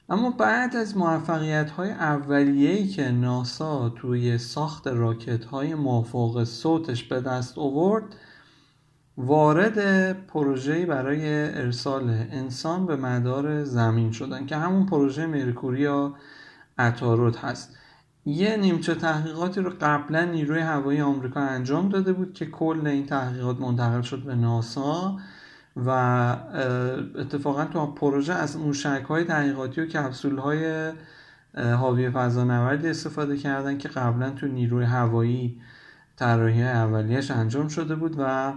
اما 0.09 0.29
بعد 0.29 0.75
از 0.75 0.97
موفقیت 0.97 1.69
های 1.69 1.91
اولیه‌ای 1.91 2.87
که 2.87 3.11
ناسا 3.11 3.89
توی 3.89 4.37
ساخت 4.37 4.87
راکت 4.87 5.45
های 5.45 5.75
مافوق 5.75 6.43
صوتش 6.43 7.03
به 7.03 7.21
دست 7.21 7.57
آورد 7.57 8.15
وارد 9.17 9.77
پروژه‌ای 10.27 10.85
برای 10.85 11.23
ارسال 11.57 12.09
انسان 12.31 12.85
به 12.85 12.95
مدار 12.95 13.63
زمین 13.63 14.11
شدن 14.11 14.45
که 14.45 14.55
همون 14.55 14.85
پروژه 14.85 15.25
مرکوری 15.25 15.81
یا 15.81 16.15
عطارد 16.79 17.37
هست. 17.37 17.77
یه 18.25 18.57
نیمچه 18.57 18.95
تحقیقاتی 18.95 19.61
رو 19.61 19.73
قبلا 19.81 20.25
نیروی 20.25 20.59
هوایی 20.59 21.01
آمریکا 21.01 21.39
انجام 21.39 21.89
داده 21.89 22.13
بود 22.13 22.33
که 22.33 22.45
کل 22.45 22.87
این 22.87 23.05
تحقیقات 23.05 23.59
منتقل 23.59 24.01
شد 24.01 24.23
به 24.23 24.35
ناسا. 24.35 25.17
و 25.75 25.89
اتفاقا 27.15 27.65
تو 27.65 27.85
پروژه 27.85 28.33
از 28.33 28.57
موشک 28.57 29.03
های 29.09 29.23
تحقیقاتی 29.23 29.81
و 29.81 29.85
کپسول 29.85 30.37
های 30.37 30.91
حاوی 31.57 32.09
فضانوردی 32.09 32.87
استفاده 32.87 33.37
کردن 33.37 33.77
که 33.77 33.87
قبلا 33.87 34.29
تو 34.29 34.47
نیروی 34.47 34.85
هوایی 34.85 35.61
طراحی 36.15 36.63
اولیش 36.63 37.31
انجام 37.31 37.67
شده 37.67 37.95
بود 37.95 38.15
و 38.19 38.53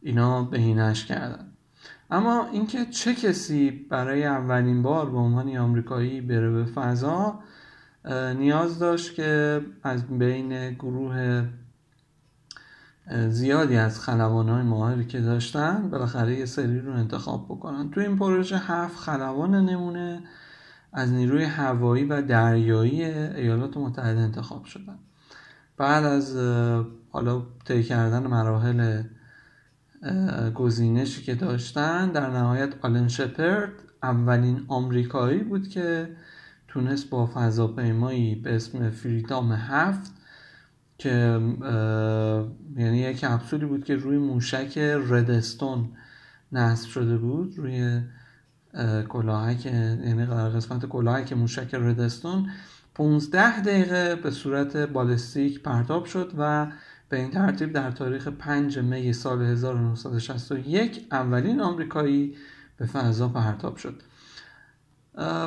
اینا 0.00 0.44
بهینش 0.44 1.06
کردن. 1.06 1.46
اما 2.10 2.46
اینکه 2.52 2.86
چه 2.86 3.14
کسی 3.14 3.70
برای 3.70 4.24
اولین 4.24 4.82
بار 4.82 5.10
به 5.10 5.18
عنوان 5.18 5.56
آمریکایی 5.56 6.20
بره 6.20 6.50
به 6.50 6.64
فضا 6.64 7.38
نیاز 8.38 8.78
داشت 8.78 9.14
که 9.14 9.60
از 9.82 10.18
بین 10.18 10.70
گروه 10.70 11.44
زیادی 13.28 13.76
از 13.76 14.00
خلبان 14.00 14.48
های 14.48 14.62
ماهری 14.62 15.04
که 15.04 15.20
داشتن 15.20 15.90
بالاخره 15.90 16.38
یه 16.38 16.44
سری 16.44 16.80
رو 16.80 16.92
انتخاب 16.92 17.44
بکنن. 17.44 17.90
تو 17.90 18.00
این 18.00 18.16
پروژه 18.16 18.58
هفت 18.58 18.96
خلبان 18.96 19.54
نمونه 19.54 20.22
از 20.92 21.12
نیروی 21.12 21.44
هوایی 21.44 22.04
و 22.04 22.22
دریایی 22.22 23.04
ایالات 23.04 23.76
متحده 23.76 24.20
انتخاب 24.20 24.64
شدن. 24.64 24.98
بعد 25.76 26.04
از 26.04 26.36
حالا 27.10 27.42
طی 27.64 27.82
کردن 27.82 28.26
مراحل 28.26 29.02
گزینشی 30.54 31.22
که 31.22 31.34
داشتن 31.34 32.12
در 32.12 32.30
نهایت 32.30 32.74
آلن 32.82 33.08
شپرد 33.08 33.72
اولین 34.02 34.64
آمریکایی 34.68 35.42
بود 35.42 35.68
که 35.68 36.16
تونست 36.68 37.10
با 37.10 37.30
فضاپیمایی 37.34 38.34
به 38.34 38.56
اسم 38.56 38.90
فریدام 38.90 39.52
هفت 39.52 40.12
که 41.02 41.40
یعنی 42.76 42.98
یک 42.98 43.20
کپسولی 43.20 43.66
بود 43.66 43.84
که 43.84 43.96
روی 43.96 44.18
موشک 44.18 44.78
ردستون 45.08 45.88
نصب 46.52 46.88
شده 46.88 47.16
بود 47.16 47.58
روی 47.58 48.00
کلاهک 49.08 49.66
یعنی 49.66 50.26
قسمت 50.26 50.86
کلاهک 50.86 51.32
موشک 51.32 51.74
ردستون 51.74 52.50
15 52.94 53.60
دقیقه 53.60 54.14
به 54.14 54.30
صورت 54.30 54.76
بالستیک 54.76 55.62
پرتاب 55.62 56.04
شد 56.04 56.32
و 56.38 56.66
به 57.08 57.18
این 57.18 57.30
ترتیب 57.30 57.72
در 57.72 57.90
تاریخ 57.90 58.28
5 58.28 58.78
می 58.78 59.12
سال 59.12 59.42
1961 59.42 61.06
اولین 61.12 61.60
آمریکایی 61.60 62.34
به 62.76 62.86
فضا 62.86 63.28
پرتاب 63.28 63.76
شد. 63.76 64.02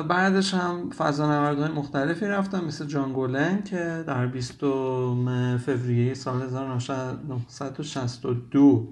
بعدش 0.08 0.54
هم 0.54 0.90
فضانوردهای 0.90 1.72
مختلفی 1.72 2.26
رفتن 2.26 2.64
مثل 2.64 2.86
جان 2.86 3.12
گلن 3.12 3.62
که 3.62 4.04
در 4.06 4.26
20 4.26 4.60
فوریه 5.66 6.14
سال 6.14 6.42
1962 6.42 8.88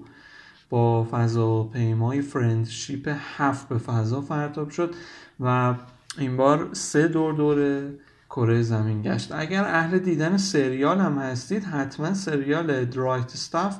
با 0.69 1.07
فضاپیمای 1.11 2.21
Friendship 2.21 3.15
هفت 3.37 3.69
به 3.69 3.77
فضا 3.77 4.21
پرتاب 4.21 4.69
شد 4.69 4.95
و 5.39 5.75
این 6.17 6.37
بار 6.37 6.69
سه 6.73 7.07
دور 7.07 7.33
دور 7.33 7.89
کره 8.29 8.61
زمین 8.61 9.01
گشت. 9.01 9.31
اگر 9.31 9.63
اهل 9.63 9.99
دیدن 9.99 10.37
سریال 10.37 10.99
هم 10.99 11.17
هستید 11.17 11.63
حتما 11.63 12.13
سریال 12.13 12.85
The 12.85 13.03
Right 13.03 13.33
Stuff 13.33 13.77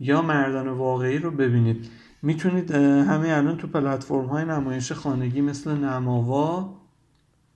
یا 0.00 0.22
مردان 0.22 0.68
واقعی 0.68 1.18
رو 1.18 1.30
ببینید. 1.30 1.90
می‌تونید 2.22 2.70
همین 2.70 3.30
الان 3.30 3.56
تو 3.56 3.66
پلتفرم 3.66 4.26
های 4.26 4.44
نمایش 4.44 4.92
خانگی 4.92 5.40
مثل 5.40 5.74
نماوا 5.74 6.74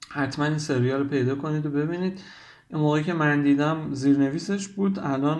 حتما 0.08 0.44
این 0.44 0.58
سریال 0.58 1.00
رو 1.00 1.08
پیدا 1.08 1.34
کنید 1.34 1.66
و 1.66 1.70
ببینید. 1.70 2.20
موقعی 2.72 3.04
که 3.04 3.12
من 3.12 3.42
دیدم 3.42 3.94
زیرنویسش 3.94 4.68
بود 4.68 4.98
الان 4.98 5.38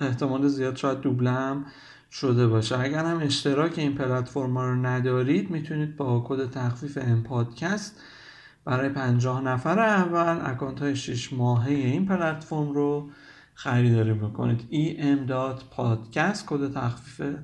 احتمال 0.00 0.48
زیاد 0.48 0.76
شاید 0.76 1.00
دوبله 1.00 1.30
هم 1.30 1.64
شده 2.10 2.46
باشه. 2.46 2.78
اگر 2.78 3.04
هم 3.04 3.18
اشتراک 3.20 3.78
این 3.78 3.94
پلتفرم 3.94 4.58
رو 4.58 4.74
ندارید 4.74 5.50
می‌تونید 5.50 5.96
با 5.96 6.24
کد 6.28 6.50
تخفیف 6.50 6.98
این 6.98 7.22
پادکست 7.22 8.00
برای 8.64 8.88
پنجاه 8.88 9.40
نفر 9.40 9.78
اول 9.78 10.50
اکانت 10.50 10.82
های 10.82 10.96
6 10.96 11.32
ماهه 11.32 11.70
این 11.70 12.06
پلتفرم 12.06 12.72
رو 12.72 13.10
خریداری 13.54 14.12
بکنید. 14.12 14.60
em.podcast 14.70 16.46
کد 16.46 16.72
تخفیف 16.72 17.36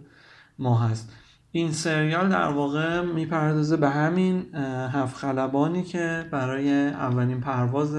ما 0.62 0.78
هست 0.78 1.12
این 1.52 1.73
سریال 1.73 2.28
در 2.28 2.49
واقع 2.49 3.00
می‌پردازه 3.00 3.76
به 3.76 3.88
همین 3.88 4.54
هفت 4.92 5.16
خلبانی 5.16 5.83
که 5.83 6.28
برای 6.31 6.88
اولین 6.88 7.40
پرواز 7.40 7.97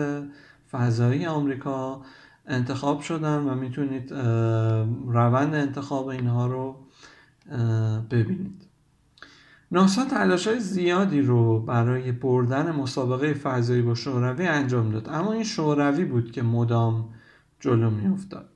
فضایی 0.72 1.25
آمریکا 1.25 2.01
انتخاب 2.48 3.01
شدن 3.01 3.38
و 3.38 3.55
می‌تونید 3.55 4.12
روند 5.08 5.55
انتخاب 5.55 6.08
اینها 6.08 6.48
رو 6.48 6.75
ببینید. 8.12 8.67
ناسا 9.72 10.05
تلاش 10.05 10.48
های 10.48 10.60
زیادی 10.60 11.22
رو 11.22 11.60
برای 11.60 12.12
بردن 12.12 12.72
مسابقه 12.72 13.34
فضایی 13.34 13.82
با 13.82 13.96
شوروی 13.96 14.48
انجام 14.48 14.91
داد 14.91 15.10
اما 15.10 15.34
این 15.34 15.43
شوروی 15.43 16.05
بود 16.05 16.32
که 16.32 16.41
مدام 16.41 17.10
جلو 17.60 17.89
میافتاد. 17.89 18.50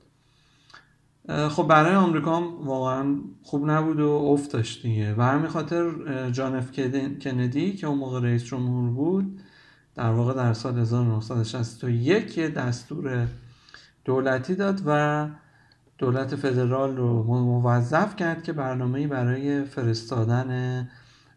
خب 1.28 1.66
برای 1.68 1.94
آمریکا 1.94 2.36
هم 2.36 2.66
واقعا 2.66 3.16
خوب 3.42 3.70
نبود 3.70 4.00
و 4.00 4.08
افتاش 4.08 4.82
دیگه. 4.82 5.14
و 5.14 5.22
همین 5.22 5.48
خاطر 5.48 5.90
جان 6.30 6.54
اف 6.54 6.72
کندی 7.20 7.72
که 7.72 7.86
اون 7.86 7.98
موقع 7.98 8.20
رئیس 8.20 8.44
جمهور 8.44 8.90
بود 8.90 9.40
در 9.94 10.10
واقع 10.10 10.34
در 10.34 10.52
سال 10.52 10.78
1961 10.78 12.38
دستور 12.40 13.26
دولتی 14.04 14.54
داد 14.54 14.82
و 14.86 15.28
دولت 15.98 16.36
فدرال 16.36 16.96
رو 16.96 17.22
موظف 17.22 18.16
کرد 18.16 18.42
که 18.42 18.52
برنامه‌ای 18.52 19.06
برای 19.06 19.64
فرستادن 19.64 20.88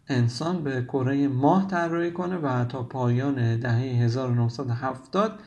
انسان 0.07 0.63
به 0.63 0.83
کره 0.83 1.27
ماه 1.27 1.67
طراحی 1.67 2.11
کنه 2.11 2.35
و 2.35 2.65
تا 2.65 2.83
پایان 2.83 3.59
دهه 3.59 4.03
1970 4.03 5.39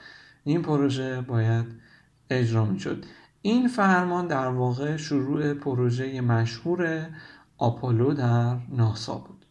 این 0.44 0.62
پروژه 0.62 1.20
باید 1.20 1.66
اجرا 2.30 2.64
می 2.64 2.80
شد 2.80 3.04
این 3.46 3.68
فرمان 3.68 4.26
در 4.26 4.48
واقع 4.48 4.96
شروع 4.96 5.54
پروژه 5.54 6.20
مشهور 6.20 7.06
آپولو 7.58 8.14
در 8.14 8.56
ناسا 8.68 9.14
بود. 9.14 9.46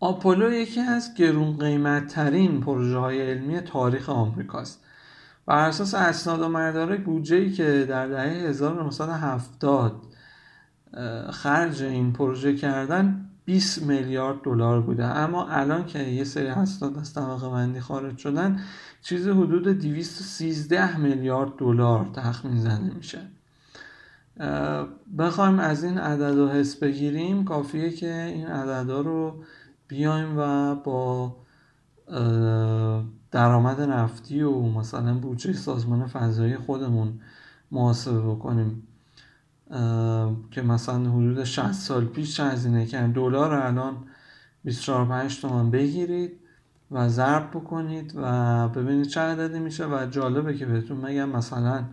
آپولو 0.00 0.52
یکی 0.52 0.80
از 0.80 1.14
گرون 1.14 1.56
قیمت 1.56 2.06
ترین 2.06 2.60
پروژه 2.60 2.98
های 2.98 3.30
علمی 3.30 3.60
تاریخ 3.60 4.08
آمریکاست 4.08 4.84
بر 5.46 5.68
اساس 5.68 5.94
اسناد 5.94 6.40
و 6.40 6.48
مدارک 6.48 7.00
بودجه 7.00 7.50
که 7.50 7.86
در 7.88 8.08
دهه 8.08 8.48
1970 8.48 10.02
خرج 11.30 11.82
این 11.82 12.12
پروژه 12.12 12.56
کردن 12.56 13.30
20 13.44 13.82
میلیارد 13.82 14.42
دلار 14.42 14.80
بوده. 14.80 15.04
اما 15.04 15.46
الان 15.46 15.86
که 15.86 15.98
یه 15.98 16.24
سری 16.24 16.46
اسناد 16.46 16.98
از 16.98 17.14
طبقه 17.14 17.48
بندی 17.48 17.80
خارج 17.80 18.18
شدن 18.18 18.60
چیز 19.02 19.28
حدود 19.28 19.68
213 19.68 20.96
میلیارد 20.96 21.56
دلار 21.58 22.10
تخمین 22.14 22.60
زده 22.60 22.94
میشه. 22.96 23.18
بخوایم 25.18 25.58
از 25.58 25.84
این 25.84 25.98
عدد 25.98 26.38
و 26.38 26.48
حس 26.48 26.76
بگیریم. 26.76 27.44
کافیه 27.44 27.90
که 27.90 28.22
این 28.22 28.46
عددا 28.46 29.00
رو 29.00 29.44
بیایم 29.88 30.38
و 30.38 30.74
با 30.74 31.36
درآمد 33.30 33.80
نفتی 33.80 34.42
و 34.42 34.60
مثلا 34.60 35.14
بودجه 35.14 35.52
سازمان 35.52 36.06
فضایی 36.06 36.56
خودمون 36.56 37.20
محاسبه 37.70 38.20
بکنیم. 38.20 38.82
که 40.50 40.62
مثلا 40.62 41.10
حدود 41.10 41.44
60 41.44 41.72
سال 41.72 42.04
پیش 42.04 42.40
هزینه 42.40 42.86
کردن 42.86 43.12
دلار 43.12 43.54
الان 43.54 43.96
24 44.64 45.28
تومن 45.28 45.70
بگیرید 45.70 46.32
و 46.90 47.08
ضرب 47.08 47.50
بکنید 47.50 48.12
و 48.16 48.68
ببینید 48.68 49.06
چه 49.06 49.20
عددی 49.20 49.58
میشه 49.58 49.86
و 49.86 50.06
جالبه 50.10 50.56
که 50.56 50.66
بهتون 50.66 50.96
میگم 50.96 51.28
مثلا 51.28 51.84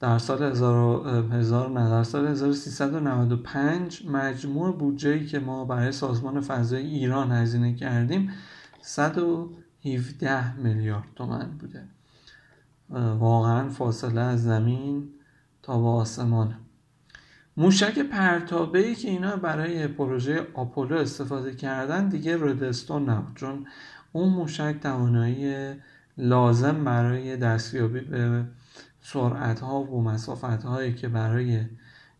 در 0.00 0.18
سال 0.18 0.42
1000 0.42 1.70
نه 1.70 1.90
در 1.90 2.02
سال 2.02 2.26
1395 2.26 4.06
مجموع 4.06 4.76
بودجه 4.76 5.26
که 5.26 5.38
ما 5.38 5.64
برای 5.64 5.92
سازمان 5.92 6.40
فضای 6.40 6.86
ایران 6.86 7.32
هزینه 7.32 7.74
کردیم 7.74 8.30
117 8.80 10.56
میلیارد 10.56 11.08
تومن 11.16 11.50
بوده. 11.58 11.84
واقعا 13.18 13.68
فاصله 13.68 14.20
از 14.20 14.42
زمین 14.42 15.08
تا 15.62 15.80
به 15.80 15.88
آسمانه 15.88 16.56
موشک 17.56 17.98
پرتابه 17.98 18.78
ای 18.78 18.94
که 18.94 19.08
اینا 19.08 19.36
برای 19.36 19.88
پروژه 19.88 20.46
آپولو 20.54 20.96
استفاده 20.96 21.54
کردن 21.54 22.08
دیگه 22.08 22.36
ردستون 22.36 23.08
نبود 23.10 23.36
چون 23.36 23.66
اون 24.12 24.28
موشک 24.28 24.76
توانایی 24.82 25.74
لازم 26.18 26.84
برای 26.84 27.36
دستیابی 27.36 28.00
به 28.00 28.44
سرعت 29.02 29.60
ها 29.60 29.80
و 29.80 30.02
مسافت 30.02 30.44
هایی 30.44 30.94
که 30.94 31.08
برای 31.08 31.60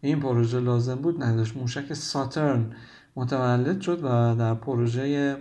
این 0.01 0.20
پروژه 0.20 0.61
لازم 0.61 0.94
بود 0.94 1.23
نداشت. 1.23 1.57
موشک 1.57 1.92
ساترن 1.92 2.73
متولد 3.16 3.81
شد 3.81 4.01
و 4.03 4.35
در 4.38 4.55
پروژه 4.55 5.37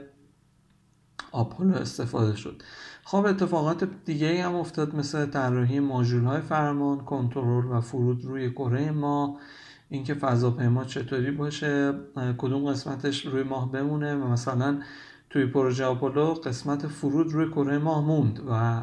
آپولو 1.31 1.75
استفاده 1.75 2.35
شد. 2.35 2.61
خب 3.03 3.25
اتفاقات 3.25 3.89
دیگه 4.05 4.43
هم 4.43 4.55
افتاد 4.55 4.95
مثل 4.95 5.25
طراحی 5.25 5.79
ماژول 5.79 6.23
های 6.23 6.41
فرمان 6.41 7.05
کنترل 7.05 7.65
و 7.65 7.81
فرود 7.81 8.25
روی 8.25 8.51
کره 8.51 8.91
ما. 8.91 9.39
اینکه 9.89 10.13
فضاپیما 10.13 10.83
چطوری 10.83 11.31
باشه 11.31 11.93
کدوم 12.37 12.71
قسمتش 12.71 13.25
روی 13.25 13.43
ماه 13.43 13.71
بمونه 13.71 14.15
و 14.15 14.27
مثلا 14.27 14.81
توی 15.29 15.45
پروژه 15.45 15.85
آپولو 15.85 16.33
قسمت 16.33 16.87
فرود 16.87 17.31
روی 17.31 17.49
کره 17.49 17.77
ماه 17.77 18.05
موند 18.05 18.39
و 18.49 18.81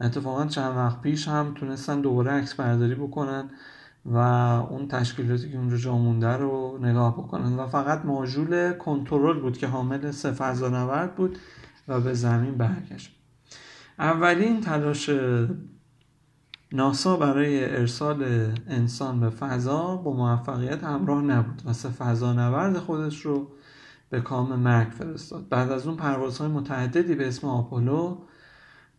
اتفاقا 0.00 0.46
چند 0.46 0.76
وقت 0.76 1.00
پیش 1.00 1.28
هم 1.28 1.54
تونستن 1.54 2.00
دوباره 2.00 2.30
عکس 2.30 2.54
برداری 2.54 2.94
بکنن 2.94 3.50
و 4.04 4.16
اون 4.70 4.88
تشکیلاتی 4.88 5.50
که 5.50 5.58
اونجا 5.58 5.76
جا 5.76 5.96
مونده 5.96 6.36
رو 6.36 6.78
نگاه 6.82 7.14
بکنن. 7.14 7.56
و 7.58 7.66
فقط 7.66 8.04
ماژول 8.04 8.72
کنترل 8.72 9.40
بود 9.40 9.58
که 9.58 9.66
حامل 9.66 10.10
سه 10.10 10.32
فضانورد 10.32 11.14
بود 11.14 11.38
و 11.88 12.00
به 12.00 12.14
زمین 12.14 12.54
برگشت. 12.54 13.16
اولین 13.98 14.60
تلاش 14.60 15.10
ناسا 16.72 17.16
برای 17.16 17.64
ارسال 17.64 18.24
انسان 18.68 19.20
به 19.20 19.30
فضا 19.30 19.96
با 19.96 20.12
موفقیت 20.12 20.84
همراه 20.84 21.22
نبود 21.22 21.62
و 21.66 21.72
سه 21.72 21.88
فضانورد 21.88 22.78
خودش 22.78 23.26
رو 23.26 23.48
به 24.10 24.20
کام 24.20 24.58
مرگ 24.58 24.88
فرستاد. 24.88 25.48
بعد 25.48 25.72
از 25.72 25.86
اون 25.86 25.96
پروازهای 25.96 26.50
متعددی 26.50 27.14
به 27.14 27.28
اسم 27.28 27.46
آپولو 27.46 28.16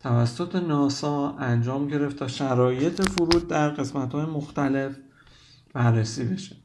توسط 0.00 0.56
ناسا 0.56 1.36
انجام 1.38 1.88
گرفت 1.88 2.16
تا 2.16 2.28
شرایط 2.28 3.02
فرود 3.02 3.48
در 3.48 3.68
قسمت 3.68 4.14
مختلف 4.14 4.96
بررسی 5.72 6.24
بشه. 6.24 6.56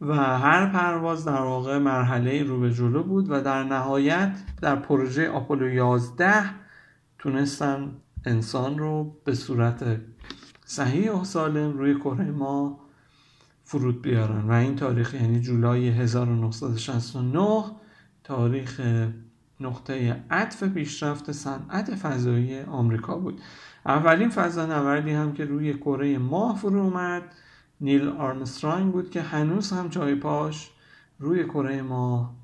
و 0.00 0.14
هر 0.14 0.66
پرواز 0.66 1.24
در 1.24 1.40
واقع 1.40 1.78
مرحله 1.78 2.42
رو 2.42 2.60
به 2.60 2.72
جلو 2.72 3.02
بود 3.02 3.26
و 3.30 3.40
در 3.40 3.62
نهایت 3.62 4.36
در 4.60 4.76
پروژه 4.76 5.30
آپولو 5.30 5.68
11 5.68 6.44
تونستن 7.18 7.96
انسان 8.24 8.78
رو 8.78 9.16
به 9.24 9.34
صورت 9.34 10.00
صحیح 10.74 11.10
و 11.10 11.24
سالم 11.24 11.78
روی 11.78 11.94
کره 11.94 12.30
ما 12.30 12.80
فرود 13.64 14.02
بیارن. 14.02 14.48
و 14.48 14.52
این 14.52 14.76
تاریخ 14.76 15.14
یعنی 15.14 15.40
جولای 15.40 15.88
1969 15.88 17.64
تاریخ 18.24 18.80
نقطه 19.60 20.22
عطف 20.30 20.62
پیشرفت 20.62 21.32
صنعت 21.32 21.94
فضایی 21.94 22.60
آمریکا 22.60 23.18
بود. 23.18 23.40
اولین 23.86 24.28
فضانوردی 24.28 25.10
هم 25.10 25.32
که 25.32 25.44
روی 25.44 25.74
کره 25.74 26.18
ماه 26.18 26.58
فرو 26.58 26.80
اومد 26.80 27.22
نیل 27.80 28.08
آرمسترانگ 28.08 28.92
بود 28.92 29.10
که 29.10 29.22
هنوز 29.22 29.72
هم 29.72 29.88
جای 29.88 30.14
پاش 30.14 30.70
روی 31.18 31.44
کره 31.44 31.82
ماه 31.82 32.34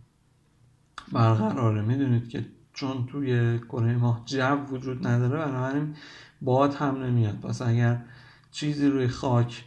برقراره. 1.13 1.83
می‌دونید 1.83 2.29
که 2.29 2.45
چون 2.73 3.07
توی 3.07 3.59
کره 3.59 3.97
ماه 3.97 4.23
جو 4.27 4.57
وجود 4.57 5.07
نداره 5.07 5.47
بنابراین 5.47 5.95
باد 6.43 6.75
هم 6.75 7.03
نمیاد. 7.03 7.41
پس 7.41 7.63
اگر 7.63 8.03
چیزی 8.51 8.89
روی 8.89 9.09
خاک 9.09 9.65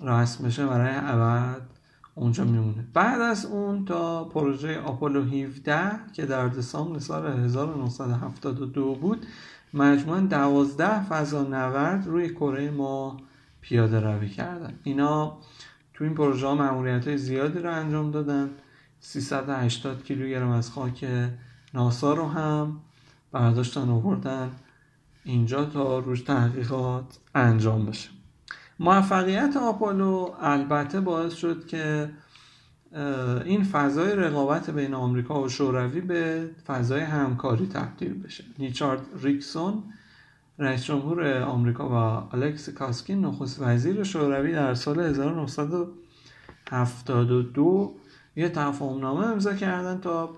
رسم 0.00 0.44
بشه 0.44 0.66
برای 0.66 0.94
ابد 0.96 1.62
اونجا 2.14 2.44
میمونه. 2.44 2.84
بعد 2.94 3.20
از 3.20 3.46
اون 3.46 3.84
تا 3.84 4.24
پروژه 4.24 4.80
آپولو 4.80 5.24
17 5.24 5.90
که 6.12 6.26
در 6.26 6.48
دسامبر 6.48 6.98
سال 6.98 7.26
1972 7.26 8.94
بود 8.94 9.26
مجموعا 9.74 10.20
12 10.20 11.04
فضا 11.04 11.42
نورد 11.42 12.06
روی 12.06 12.28
کره 12.28 12.70
ما 12.70 13.16
پیاده 13.60 14.00
روی 14.00 14.28
کردن. 14.28 14.78
اینا 14.82 15.38
تو 15.94 16.04
این 16.04 16.14
پروژه 16.14 16.46
ها 16.46 16.54
های 16.54 17.18
زیادی 17.18 17.58
رو 17.58 17.72
انجام 17.72 18.10
دادن. 18.10 18.50
380 19.00 20.04
کیلوگرم 20.04 20.50
از 20.50 20.70
خاک 20.70 21.06
ناسا 21.74 22.14
رو 22.14 22.28
هم 22.28 22.80
برداشتن 23.32 23.88
آوردن. 23.88 24.50
اینجا 25.28 25.64
تا 25.64 25.98
روش 25.98 26.20
تحقیقات 26.20 27.18
انجام 27.34 27.86
بشه. 27.86 28.08
موفقیت 28.80 29.56
آپولو 29.56 30.34
البته 30.40 31.00
باعث 31.00 31.34
شد 31.34 31.66
که 31.66 32.10
این 33.44 33.64
فضای 33.64 34.16
رقابت 34.16 34.70
بین 34.70 34.94
آمریکا 34.94 35.42
و 35.42 35.48
شوروی 35.48 36.00
به 36.00 36.50
فضای 36.66 37.00
همکاری 37.00 37.66
تبدیل 37.66 38.22
بشه. 38.22 38.44
نیچارد 38.58 39.00
ریکسون 39.22 39.82
رئیس 40.58 40.84
جمهور 40.84 41.42
آمریکا 41.42 41.88
و 41.88 41.92
الکس 42.36 42.68
کاسکین 42.68 43.24
نخست 43.24 43.62
وزیر 43.62 44.02
شوروی 44.02 44.52
در 44.52 44.74
سال 44.74 45.00
1972 45.00 47.96
یه 48.36 48.48
تفاهم 48.48 49.00
نامه 49.00 49.26
امضا 49.26 49.54
کردن 49.54 50.00
تا 50.00 50.30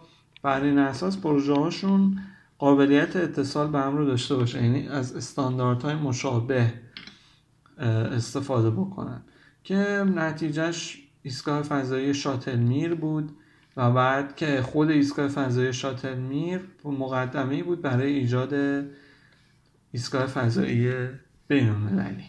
بر 0.43 0.63
این 0.63 0.79
اساس 0.79 1.19
پروژه 1.19 1.55
هاشون 1.55 2.21
قابلیت 2.61 3.17
اتصال 3.17 3.71
به 3.71 3.79
هم 3.79 3.97
رو 3.97 4.05
داشته 4.05 4.37
باشه 4.37 4.63
یعنی 4.63 4.89
از 4.89 5.17
استانداردهای 5.17 5.95
مشابه 5.95 6.73
استفاده 8.13 8.71
بکنن. 8.71 9.23
که 9.65 9.77
نتیجهش 10.15 10.99
ایستگاه 11.23 11.63
فضایی 11.63 12.15
شاتل 12.15 12.57
میر 12.57 12.95
بود 12.95 13.31
و 13.77 13.91
بعد 13.91 14.37
که 14.37 14.63
خود 14.63 14.91
ایستگاه 14.91 15.29
فضایی 15.29 15.73
شاتل 15.73 16.15
میر 16.15 16.61
مقدمه 16.85 17.63
بود 17.63 17.83
برای 17.83 18.13
ایجاد 18.13 18.85
ایستگاه 19.93 20.27
فضایی 20.27 20.93
بین 21.49 21.69
المللی 21.69 22.25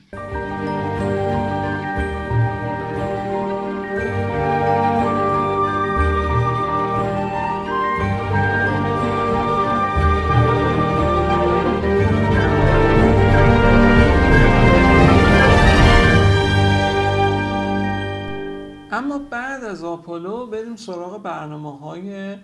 بعد 19.19 19.63
از 19.63 19.83
آپولو 19.83 20.47
بریم 20.47 20.75
سراغ 20.75 21.23
برنامه 21.23 21.77
های 21.79 22.35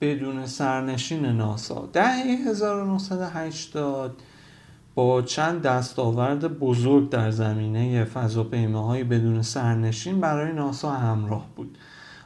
بدون 0.00 0.46
سرنشین 0.46 1.26
ناسا. 1.26 1.88
دهه 1.92 2.24
1980 2.48 4.22
با 4.94 5.22
چند 5.22 5.62
دستاورد 5.62 6.58
بزرگ 6.58 7.08
در 7.10 7.30
زمینه 7.30 8.04
فضاپیماهای 8.04 9.04
بدون 9.04 9.42
سرنشین 9.42 10.20
برای 10.20 10.52
ناسا 10.52 10.90
همراه 10.90 11.46
بود. 11.56 11.78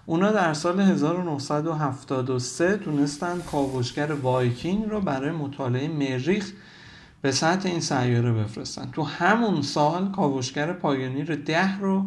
اونا 0.06 0.32
در 0.32 0.54
سال 0.54 0.80
1973 0.80 2.76
تونستن 2.76 3.40
کاوشگر 3.40 4.12
وایکینگ 4.12 4.84
رو 4.90 5.00
برای 5.00 5.30
مطالعه 5.30 5.88
مریخ 5.88 6.52
به 7.22 7.32
سطح 7.32 7.68
این 7.68 7.80
سیاره 7.80 8.32
بفرستن. 8.32 8.90
تو 8.92 9.02
همون 9.02 9.62
سال 9.62 10.10
کاوشگر 10.10 10.72
پایونیر 10.72 11.36
ده 11.36 11.78
رو 11.78 12.04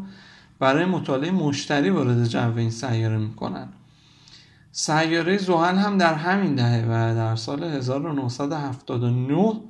برای 0.60 0.86
مطالعه 0.86 1.32
مشتری 1.32 1.90
وارد 1.90 2.26
جو 2.26 2.58
این 2.58 2.70
سیاره 2.70 3.18
می‌کنن. 3.18 3.68
سیاره 4.72 5.38
زحل 5.38 5.76
هم 5.76 5.98
در 5.98 6.14
همین 6.14 6.56
دهه 6.56 6.86
و 6.86 7.16
در 7.16 7.36
سال 7.36 7.64
1979 7.64 9.62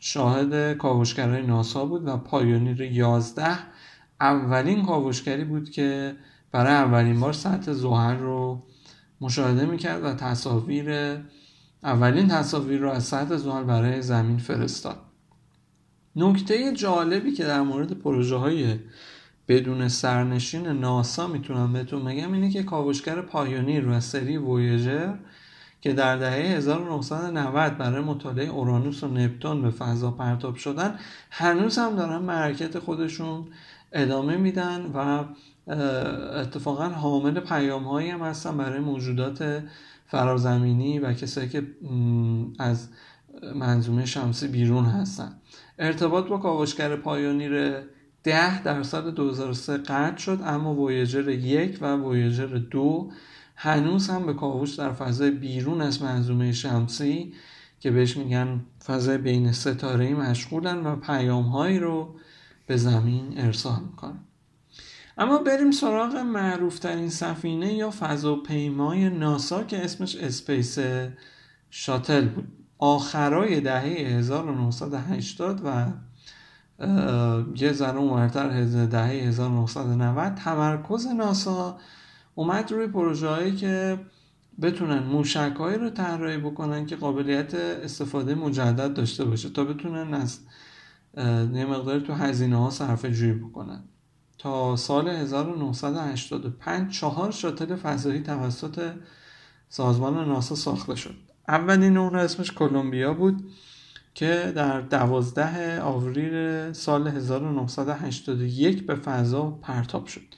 شاهد 0.00 0.76
کاوشگرای 0.76 1.46
ناسا 1.46 1.84
بود 1.84 2.08
و 2.08 2.16
پایونیر 2.16 2.80
11 2.80 3.58
اولین 4.20 4.86
کاوشگری 4.86 5.44
بود 5.44 5.70
که 5.70 6.16
برای 6.52 6.72
اولین 6.72 7.20
بار 7.20 7.32
سطح 7.32 7.72
زحل 7.72 8.18
رو 8.18 8.62
مشاهده 9.20 9.66
می‌کرد 9.66 10.04
و 10.04 10.14
تصاویر 10.14 11.18
اولین 11.82 12.28
تصاویر 12.28 12.80
رو 12.80 12.90
از 12.90 13.04
سطح 13.04 13.36
زحل 13.36 13.64
برای 13.64 14.02
زمین 14.02 14.38
فرستاد. 14.38 14.98
نکته 16.16 16.72
جالبی 16.72 17.32
که 17.32 17.44
در 17.44 17.62
مورد 17.62 17.92
پروژه 17.92 18.36
های 18.36 18.78
بدون 19.48 19.88
سرنشین 19.88 20.66
ناسا 20.66 21.26
می‌تونم 21.26 21.72
بهتون 21.72 22.04
بگم 22.04 22.32
اینه 22.32 22.50
که 22.50 22.62
کاوشگر 22.62 23.20
پایونیر 23.20 23.88
و 23.88 24.00
سری 24.00 24.36
وویجر 24.36 25.14
که 25.80 25.92
در 25.92 26.16
دهه 26.16 26.56
1990 26.56 27.78
برای 27.78 28.04
مطالعه 28.04 28.48
اورانوس 28.48 29.04
و 29.04 29.08
نپتون 29.08 29.62
به 29.62 29.70
فضا 29.70 30.10
پرتاب 30.10 30.56
شدن 30.56 30.98
هنوز 31.30 31.78
هم 31.78 31.96
دارن 31.96 32.18
مرکت 32.18 32.78
خودشون 32.78 33.46
ادامه 33.92 34.36
میدن 34.36 34.86
و 34.94 35.24
اتفاقا 36.38 36.88
حامل 36.88 37.40
پیام 37.40 37.84
هایی 37.84 38.10
هم 38.10 38.20
هستن 38.20 38.56
برای 38.56 38.80
موجودات 38.80 39.62
فرازمینی 40.06 40.98
و 40.98 41.12
کسایی 41.12 41.48
که 41.48 41.62
از 42.58 42.88
منظومه 43.54 44.06
شمسی 44.06 44.48
بیرون 44.48 44.84
هستن. 44.84 45.32
ارتباط 45.78 46.26
با 46.26 46.38
کاوشگر 46.38 46.96
پایونیر 46.96 47.82
ده 48.24 48.62
در 48.62 48.82
سال 48.82 49.10
2003 49.10 49.76
قطع 49.76 50.16
شد 50.16 50.40
اما 50.44 50.74
وویجر 50.74 51.28
یک 51.28 51.78
و 51.80 51.96
وویجر 51.96 52.46
دو 52.46 53.10
هنوز 53.56 54.10
هم 54.10 54.26
به 54.26 54.34
کاوش 54.34 54.74
در 54.74 54.92
فضای 54.92 55.30
بیرون 55.30 55.80
از 55.80 56.02
منظومه 56.02 56.52
شمسی 56.52 57.32
که 57.80 57.90
بهش 57.90 58.16
میگن 58.16 58.60
فضای 58.84 59.18
بین 59.18 59.52
ستاره 59.52 60.14
مشغولن 60.14 60.86
و 60.86 60.96
پیام 60.96 61.44
هایی 61.44 61.78
رو 61.78 62.14
به 62.66 62.76
زمین 62.76 63.34
ارسال 63.36 63.80
می‌کنن. 63.90 64.20
اما 65.18 65.38
بریم 65.38 65.70
سراغ 65.70 66.16
معروفترین 66.16 67.08
سفینه 67.08 67.74
یا 67.74 67.90
فضاپیمای 67.90 69.10
ناسا 69.10 69.64
که 69.64 69.84
اسمش 69.84 70.16
space 70.16 70.78
shuttle 71.70 72.28
بود. 72.28 72.48
آخرای 72.78 73.60
دهه 73.60 73.82
1980 73.82 75.60
و 75.64 75.86
یه 77.56 77.72
ذره 77.72 77.96
اونورتر 77.96 78.64
دهه 78.86 79.04
1990 79.04 80.34
تمرکز 80.34 81.06
ناسا 81.06 81.78
اومد 82.34 82.72
روی 82.72 82.86
پروژه 82.86 83.28
هایی 83.28 83.56
که 83.56 84.00
بتونن 84.62 84.98
موشک 84.98 85.54
رو 85.58 85.90
طراحی 85.90 86.38
بکنن 86.38 86.86
که 86.86 86.96
قابلیت 86.96 87.54
استفاده 87.54 88.34
مجدد 88.34 88.94
داشته 88.94 89.24
باشه 89.24 89.50
تا 89.50 89.64
بتونن 89.64 90.14
از 90.14 90.38
یه 91.54 91.66
مقدار 91.66 92.00
تو 92.00 92.12
هزینه 92.12 92.56
ها 92.56 92.70
صرف 92.70 93.06
جویی 93.06 93.32
بکنن. 93.32 93.84
تا 94.38 94.76
سال 94.76 95.08
1985 95.08 96.92
چهار 96.92 97.30
شاتل 97.30 97.76
فضایی 97.76 98.20
توسط 98.20 98.92
سازمان 99.68 100.28
ناسا 100.28 100.54
ساخته 100.54 100.94
شد. 100.94 101.14
اولین 101.48 101.96
اون 101.96 102.16
اسمش 102.16 102.52
کلمبیا 102.52 103.14
بود. 103.14 103.50
که 104.18 104.52
در 104.56 104.80
دوازده 104.80 105.80
آوریل 105.80 106.72
سال 106.72 107.08
1981 107.08 108.86
به 108.86 108.94
فضا 108.94 109.50
پرتاب 109.50 110.06
شد. 110.06 110.34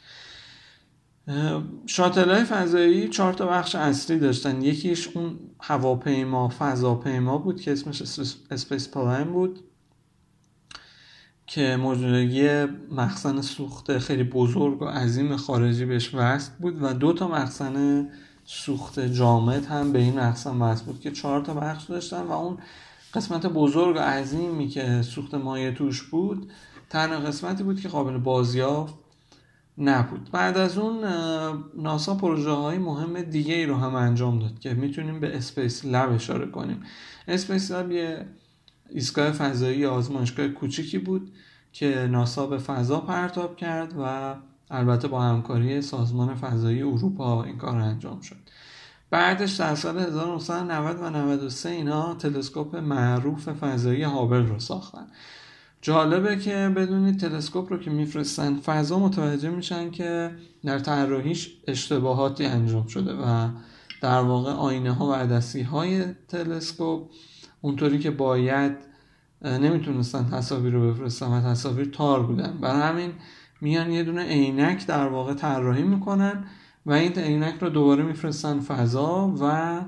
شاتل 1.87 2.31
های 2.31 2.45
فضایی 2.45 3.09
چهار 3.09 3.33
تا 3.33 3.47
بخش 3.47 3.75
اصلی 3.75 4.19
داشتن. 4.19 4.63
یکیش 4.63 5.09
اون 5.09 5.39
هواپیما 5.61 6.53
فضاپیما 6.59 7.39
بود 7.39 7.61
که 7.61 7.73
اسمش 7.73 8.03
spaceplane 8.51 9.25
بود 9.25 9.61
که 11.47 11.79
یه 12.31 12.69
مخزن 12.91 13.41
سوخت 13.41 13.99
خیلی 13.99 14.25
بزرگ 14.25 14.83
و 14.83 14.85
عظیم 14.85 15.37
خارجی 15.37 15.85
بهش 15.85 16.15
وصل 16.15 16.51
بود 16.61 16.83
و 16.83 16.93
دو 16.93 17.13
تا 17.13 17.29
مخزن 17.29 18.09
سوخت 18.45 19.01
جامد 19.01 19.67
هم 19.67 19.93
به 19.93 19.99
این 19.99 20.21
مخزن 20.21 20.63
وصل 20.63 20.85
بود 20.85 21.01
که 21.01 21.11
چهار 21.11 21.41
تا 21.41 21.55
بخش 21.55 21.85
داشتن 21.85 22.23
و 22.23 22.33
اون 22.33 22.59
قسمت 23.15 23.47
بزرگ 23.47 23.97
و 23.97 23.99
عظیمی 23.99 24.69
که 24.69 25.03
سوخت 25.03 25.35
مایع 25.35 25.71
توش 25.71 26.03
بود 26.03 26.53
تنها 26.91 27.19
قسمتی 27.19 27.63
بود 27.63 27.81
که 27.81 27.89
قابل 27.89 28.19
بازیافت 28.19 28.95
نبود. 29.79 30.31
بعد 30.33 30.57
از 30.57 30.79
اون 30.79 31.05
ناسا 31.77 32.15
پروژه 32.15 32.51
های 32.51 32.79
مهم 32.79 33.23
دیگه 33.23 33.55
ای 33.55 33.67
رو 33.67 33.77
هم 33.77 33.95
انجام 33.95 34.39
داد 34.39 34.59
که 34.59 34.75
می‌تونیم 34.75 35.21
به 35.21 35.37
Spacelab 35.37 36.13
اشاره 36.13 36.47
کنیم. 36.47 36.83
Spacelab 37.29 37.91
یه 37.91 38.27
ایستگاه 38.91 39.33
فضایی 39.33 39.87
آزمایشگاه 39.87 40.49
کوچیکی 40.49 40.99
بود 40.99 41.33
که 41.73 42.09
ناسا 42.11 42.47
به 42.47 42.59
فضا 42.59 43.01
پرتاب 43.01 43.57
کرد 43.57 43.95
و 43.99 44.35
البته 44.71 45.09
با 45.09 45.23
همکاری 45.23 45.83
سازمان 45.83 46.35
فضایی 46.35 46.83
اروپا 46.83 47.45
این 47.45 47.59
کار 47.59 47.77
انجام 47.77 48.21
شد. 48.21 48.37
بعدش 49.11 49.53
در 49.53 49.75
سال 49.75 49.99
1990 49.99 51.03
و 51.03 51.11
93 51.11 51.69
اینا 51.69 52.15
تلسکوپ 52.15 52.77
معروف 52.77 53.49
فضایی 53.49 54.03
هابل 54.03 54.47
رو 54.47 54.59
ساختن. 54.59 55.07
جالبه 55.83 56.37
که 56.37 56.73
بدونید 56.77 57.21
تلسکوپ 57.21 57.73
رو 57.73 57.79
که 57.79 57.91
میفرستن 57.91 58.57
فضا 58.57 58.99
متوجه 58.99 59.51
میشن 59.51 59.91
که 59.91 60.31
در 60.65 60.79
طراحیش 60.79 61.57
اشتباهاتی 61.67 62.45
انجام 62.47 62.87
شده 62.87 63.13
و 63.13 63.49
در 64.03 64.21
واقع 64.21 64.53
آینه 64.53 64.93
ها 64.93 65.07
و 65.07 65.13
عدسی 65.13 65.63
های 65.63 66.05
تلسکوپ 66.29 67.11
اونطوری 67.61 67.99
که 67.99 68.11
باید 68.11 68.77
نمی‌تونستن 69.43 70.29
تصاویر 70.31 70.73
رو 70.73 70.93
بفرستن 70.93 71.27
و 71.27 71.53
تصاویر 71.53 71.91
تار 71.91 72.23
بودن. 72.23 72.59
برای 72.61 72.83
همین 72.83 73.13
میان 73.61 73.91
یه 73.91 74.03
دونه 74.05 74.23
عینک 74.23 74.87
در 74.87 75.09
واقع 75.09 75.35
طراحی 75.35 75.83
می‌کنن. 75.83 76.45
و 76.87 76.93
این 76.93 77.19
عینک 77.19 77.55
رو 77.61 77.69
دوباره 77.69 78.03
میفرستن 78.03 78.61
فضا 78.61 79.35
و 79.41 79.81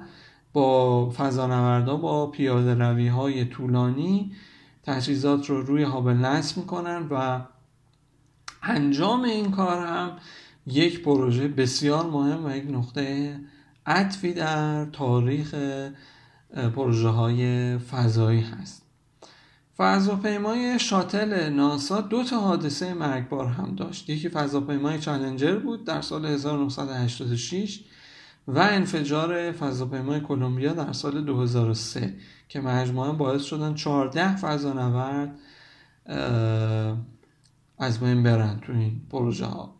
با 0.53 1.11
فضانوردا 1.11 1.97
با 1.97 2.27
پیاده 2.27 2.75
روی 2.75 3.09
های 3.09 3.45
طولانی 3.45 4.33
تجهیزات 4.83 5.51
رو 5.51 5.63
روی 5.63 5.83
هابل 5.83 6.13
نصب 6.13 6.59
می‌کنن 6.59 7.07
و 7.11 7.41
انجام 8.63 9.23
این 9.23 9.51
کار 9.51 9.87
هم 9.87 10.17
یک 10.67 11.03
پروژه 11.03 11.49
بسیار 11.49 12.11
مهم 12.11 12.47
و 12.47 12.57
یک 12.57 12.71
نقطه 12.71 13.37
عطفی 13.87 14.33
در 14.33 14.85
تاریخ 14.85 15.55
پروژه 16.75 17.09
های 17.09 17.79
فضایی 17.79 18.41
هست. 18.41 18.82
فضاپیمای 19.77 20.79
شاتل 20.79 21.49
ناسا 21.49 22.01
دو 22.01 22.25
تا 22.25 22.41
حادثه 22.41 22.95
مرگبار 22.95 23.47
هم 23.47 23.75
داشت. 23.75 24.11
یکی 24.11 24.29
فضاپیمای 24.29 24.99
چالنجر 24.99 25.57
بود 25.59 25.85
در 25.85 26.01
سال 26.01 26.27
1986 26.27 27.81
و 28.49 28.59
انفجار 28.59 29.53
فضاپیمای 29.53 30.21
کلمبیا 30.21 30.73
در 30.73 30.93
سال 30.93 31.25
2003 31.25 32.15
که 32.49 32.61
مجموعا 32.61 33.13
باعث 33.13 33.43
شدن 33.43 33.75
14 33.75 34.37
فضانورد 34.37 35.39
از 37.79 38.01
بین 38.01 38.23
برن 38.23 38.61
تو 38.61 38.73
این 38.73 39.01
پروژه 39.11 39.47
ها. 39.47 39.75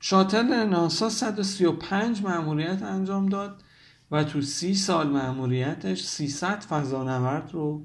شاتل 0.00 0.66
ناسا 0.66 1.08
135 1.08 2.22
مأموریت 2.22 2.82
انجام 2.82 3.28
داد 3.28 3.62
و 4.10 4.24
تو 4.24 4.42
سی 4.42 4.74
سال 4.74 5.08
مأموریتش 5.08 6.04
300 6.04 6.60
فضانورد 6.60 7.50
رو 7.52 7.84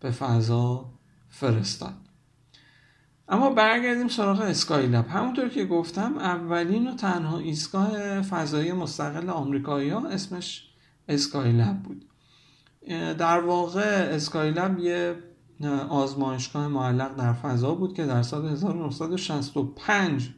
به 0.00 0.10
فضا 0.10 0.90
فرستاد. 1.28 1.94
اما 3.28 3.50
برگردیم 3.50 4.08
سراغ 4.08 4.40
اسکای 4.40 4.86
لب 4.86 5.08
همونطور 5.08 5.48
که 5.48 5.64
گفتم 5.64 6.18
اولین 6.18 6.86
و 6.86 6.94
تنها 6.94 7.38
ایستگاه 7.38 8.22
فضایی 8.22 8.72
مستقل 8.72 9.30
آمریکایی 9.30 9.90
ها 9.90 10.08
اسمش 10.08 10.68
اسکای 11.08 11.52
لب 11.52 11.82
بود. 11.82 12.04
در 13.18 13.40
واقع 13.40 14.08
اسکای 14.14 14.50
لب 14.50 14.78
یه 14.78 15.16
آزمایشگاه 15.88 16.68
معلق 16.68 17.16
در 17.16 17.32
فضا 17.32 17.74
بود 17.74 17.94
که 17.94 18.06
در 18.06 18.22
سال 18.22 18.48
1965 18.48 20.30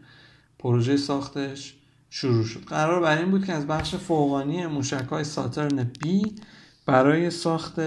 پروژه 0.59 0.97
ساختش 0.97 1.77
شروع 2.11 2.45
شد. 2.45 2.65
قرار 2.65 3.01
بر 3.01 3.19
این 3.19 3.31
بود 3.31 3.45
که 3.45 3.53
از 3.53 3.67
بخش 3.67 3.95
فوقانی 3.95 4.67
موشک 4.67 5.07
های 5.11 5.25
ساترن 5.25 5.91
بی 6.03 6.23
برای 6.87 7.31
ساخت 7.31 7.81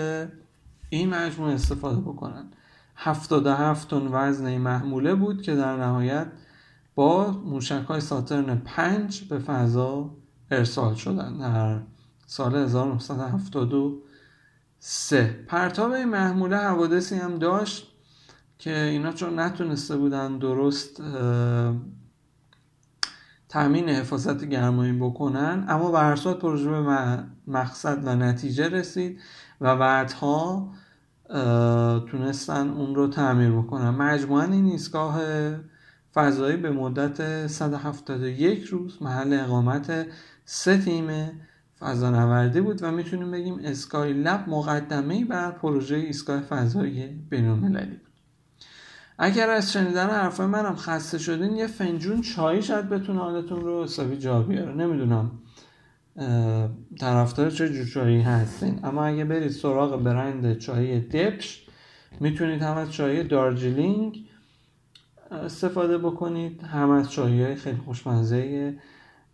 این 0.96 1.10
مجموعه 1.10 1.54
استفاده 1.54 2.02
بکنن. 2.02 2.46
77 2.96 3.90
تن 3.90 4.08
وزن 4.12 4.58
محموله 4.58 5.16
بود 5.16 5.42
که 5.42 5.56
در 5.56 5.78
نهایت 5.78 6.28
با 6.96 7.32
موشک 7.32 7.86
های 7.88 8.02
ساترن 8.02 8.56
5 8.56 9.24
به 9.24 9.40
فضا 9.40 10.10
ارسال 10.52 10.96
شدن 10.96 11.38
در 11.38 11.80
سال 12.26 12.56
1973 12.56 15.46
پرتاب 15.48 15.92
این 15.92 16.10
محموله 16.10 16.58
حوادثی 16.58 17.16
هم 17.16 17.40
داشت 17.40 17.88
که 18.60 18.84
اینا 18.84 19.12
چون 19.12 19.40
نتونسته 19.40 19.98
بودن 19.98 20.38
درست 20.38 21.02
تامین 23.50 23.90
حفاظت 23.90 24.44
گرمایی 24.44 24.94
بکنن 24.94 25.66
اما 25.70 26.16
صورت 26.16 26.40
پروژه 26.40 26.70
به 26.70 27.24
مقصد 27.48 28.08
و 28.08 28.16
نتیجه 28.16 28.70
رسید 28.70 29.20
و 29.62 29.76
بعدها 29.76 30.70
تونستن 32.12 32.70
اون 32.70 32.96
رو 32.96 33.08
تعمیر 33.08 33.52
بکنن. 33.52 33.90
مجموعا 33.90 34.44
این 34.44 34.66
ایستگاه 34.66 35.22
فضایی 36.14 36.58
به 36.58 36.72
مدت 36.72 37.48
171 37.48 38.64
روز 38.64 38.98
محل 39.02 39.34
اقامت 39.34 40.06
سه 40.46 40.78
تیم 40.78 41.32
فضانوردی 41.80 42.62
بود 42.62 42.84
و 42.84 42.92
می‌تونیم 42.92 43.32
بگیم 43.32 43.60
اسکای 43.64 44.14
لب 44.14 44.50
مقدمه 44.50 45.26
بر 45.26 45.52
پروژه 45.52 45.96
ایستگاه 45.96 46.42
فضایی 46.42 47.08
بینالمللی 47.30 47.86
بود. 47.86 48.14
اگر 49.18 49.50
از 49.50 49.74
شنیدن 49.74 50.10
حرفای 50.10 50.48
منم 50.48 50.76
خسته 50.76 51.18
شدین 51.18 51.56
یه 51.56 51.68
فنجون 51.68 52.22
چای 52.22 52.62
شاید 52.62 52.90
بتونه 52.90 53.20
حالتون 53.20 53.62
رو 53.62 53.84
حسابی 53.84 54.18
جا 54.18 54.42
بیاره. 54.42 54.74
نمی‌دونم. 54.74 55.32
طرفدار 57.00 57.52
چه 57.52 57.70
جور 57.70 57.86
چایی 57.86 58.22
هستین؟ 58.22 58.80
اما 58.84 59.06
اگه 59.06 59.26
برید 59.26 59.52
سراغ 59.52 60.04
برند 60.04 60.58
چای 60.58 61.00
دپش 61.00 61.66
می‌تونید 62.20 62.62
هم 62.62 62.78
از 62.78 62.92
چای 62.92 63.24
دارجیلینگ 63.24 64.18
استفاده 65.32 65.98
بکنید 65.98 66.64
هم 66.64 66.90
از 66.90 67.12
چای 67.12 67.56
خیلی 67.56 67.78
خوشمزه 67.86 68.74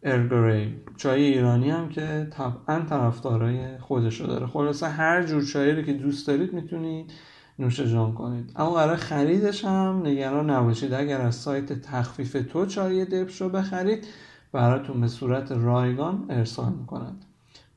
ارگری 0.03 0.75
چای 0.97 1.23
ایرانی 1.23 1.69
هم 1.69 1.89
که 1.89 2.27
طبعا 2.31 2.79
طرفدارای 2.89 3.77
خودشو 3.77 4.27
داره. 4.27 4.47
خلاصه 4.47 4.87
هر 4.87 5.23
جور 5.23 5.45
چایی 5.45 5.71
رو 5.71 5.81
که 5.81 5.93
دوست 5.93 6.27
دارید 6.27 6.53
می‌تونید 6.53 7.11
نوش 7.59 7.79
جان 7.79 8.13
کنید. 8.13 8.51
اما 8.55 8.75
برای 8.75 8.97
خریدش 8.97 9.65
هم 9.65 10.01
نگران 10.05 10.49
نباشید. 10.49 10.93
اگر 10.93 11.21
از 11.21 11.35
سایت 11.35 11.73
تخفیف 11.73 12.37
تو 12.51 12.65
چای 12.65 13.05
دپش 13.05 13.41
رو 13.41 13.49
بخرید 13.49 14.05
براتون 14.51 15.01
به 15.01 15.07
صورت 15.07 15.51
رایگان 15.51 16.25
ارسال 16.29 16.73
می‌کنند. 16.73 17.25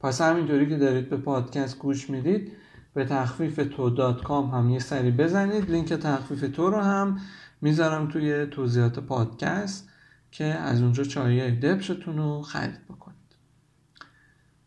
پس 0.00 0.20
همینطوری 0.20 0.68
که 0.68 0.76
دارید 0.76 1.10
به 1.10 1.16
پادکست 1.16 1.78
گوش 1.78 2.10
می‌دید 2.10 2.52
به 2.94 3.04
تخفیف 3.04 3.60
تو 3.76 3.90
دات 3.90 4.22
کام 4.22 4.50
هم 4.50 4.70
یه 4.70 4.78
سری 4.78 5.10
بزنید. 5.10 5.70
لینک 5.70 5.92
تخفیف 5.92 6.56
تو 6.56 6.70
رو 6.70 6.78
هم 6.78 7.18
می‌ذارم 7.60 8.08
توی 8.08 8.46
توضیحات 8.46 8.98
پادکست 8.98 9.88
که 10.30 10.44
از 10.44 10.82
اونجا 10.82 11.04
چایی 11.04 11.50
دبشتون 11.50 12.16
رو 12.16 12.42
خرید 12.42 12.86
بکنید. 12.88 13.16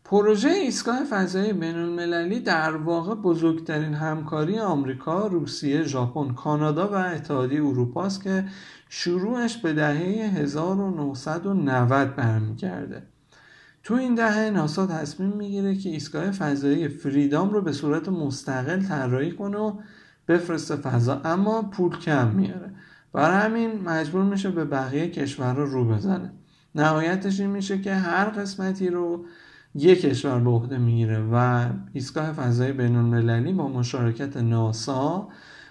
پروژه 0.04 0.48
ایستگاه 0.48 1.04
فضایی 1.10 1.52
بین 1.52 1.76
المللی 1.76 2.40
در 2.40 2.76
واقع 2.76 3.14
بزرگترین 3.14 3.94
همکاری 3.94 4.58
آمریکا، 4.58 5.26
روسیه، 5.26 5.82
ژاپن، 5.82 6.34
کانادا 6.34 6.88
و 6.88 6.94
اتحادیه 6.94 7.64
اروپا 7.64 8.04
است 8.04 8.22
که 8.22 8.44
شروعش 8.88 9.56
به 9.56 9.72
دهه 9.72 10.30
1990 10.38 12.16
برمیگرده. 12.16 13.02
تو 13.82 13.94
این 13.94 14.14
دهه 14.14 14.50
ناسا 14.50 14.86
تصمیم 14.86 15.28
می‌گیره 15.28 15.74
که 15.74 15.88
ایستگاه 15.88 16.30
فضایی 16.30 16.88
فریدام 16.88 17.50
رو 17.50 17.62
به 17.62 17.72
صورت 17.72 18.08
مستقل 18.08 18.82
طراحی 18.82 19.32
کنه 19.32 19.58
و 19.58 19.72
بفرسته 20.28 20.76
فضا 20.76 21.20
اما 21.24 21.62
پول 21.62 21.98
کم 21.98 22.28
میاره 22.28 22.70
برای 23.12 23.36
همین 23.36 23.80
مجبور 23.80 24.22
میشه 24.22 24.50
به 24.50 24.64
بقیه 24.64 25.10
کشورها 25.10 25.62
رو 25.62 25.88
بزنه. 25.88 26.32
نهایتش 26.74 27.40
این 27.40 27.50
میشه 27.50 27.80
که 27.80 27.94
هر 27.94 28.24
قسمتی 28.24 28.88
رو 28.88 29.24
یک 29.74 30.00
کشور 30.00 30.40
به 30.40 30.50
عهده 30.50 30.78
می‌گیره 30.78 31.22
و 31.32 31.66
ایستگاه 31.92 32.32
فضایی 32.32 32.72
بین 32.72 32.96
المللی 32.96 33.52
با 33.52 33.68
مشارکت 33.68 34.36
ناسا 34.36 35.28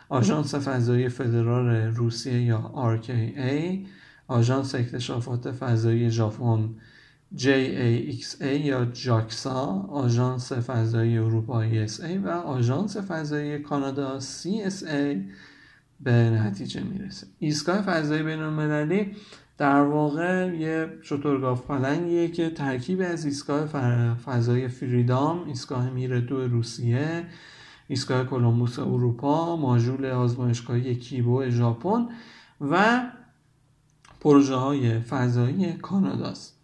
آژانس 0.10 0.56
فضایی 0.56 1.10
فدرال 1.10 1.70
روسیه 1.70 2.42
یا 2.42 2.72
RKA 2.98 3.88
آژانس 4.28 4.76
اکتشافات 4.76 5.52
فضایی 5.52 6.12
ژاپن 6.12 6.70
JAXA 7.38 8.42
یا 8.42 8.88
JAXA 8.94 9.58
آژانس 9.90 10.52
فضایی 10.52 11.18
اروپا 11.18 11.64
ESA 11.66 12.10
و 12.24 12.30
آژانس 12.30 12.98
فضایی 12.98 13.60
کانادا 13.60 14.20
CSA 14.20 15.18
به 16.00 16.12
نتیجه 16.12 16.84
می‌رسه. 16.84 17.28
ایستگاه 17.40 17.82
فضایی 17.82 18.24
بین 18.24 18.40
المللی 18.40 19.16
در 19.58 19.82
واقع 19.82 20.56
یه 20.56 20.88
شترگاف 21.02 21.62
پلنگیه 21.62 22.28
که 22.28 22.50
ترکیب 22.50 23.02
از 23.02 23.26
ایستگاه 23.26 23.68
فضایی 24.16 24.68
فریدام 24.68 25.44
ایستگاه 25.48 25.90
میره 25.90 26.22
دو 26.22 26.48
روسیه 26.48 27.24
ایستگاه 27.88 28.24
کلمبوس 28.24 28.80
اروپا 28.80 29.56
ماژول 29.56 30.06
آزمایشگاهی 30.06 30.96
کیبو 30.96 31.50
ژاپن 31.50 32.08
و 32.62 33.04
پروژه 34.20 34.56
های 34.56 35.00
فضایی 35.00 35.74
کاناداست 35.74 36.56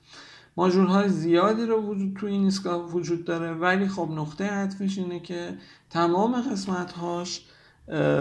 ماژول 0.57 0.85
های 0.85 1.09
زیادی 1.09 1.65
رو 1.65 1.81
وجود 1.81 2.15
تو 2.19 2.27
این 2.27 2.43
ایستگاه 2.43 2.91
وجود 2.91 3.25
داره 3.25 3.53
ولی 3.53 3.87
خب 3.87 4.09
نقطه 4.11 4.43
عطفش 4.43 4.97
اینه 4.97 5.19
که 5.19 5.57
تمام 5.89 6.41
قسمت 6.41 6.91
هاش 6.91 7.45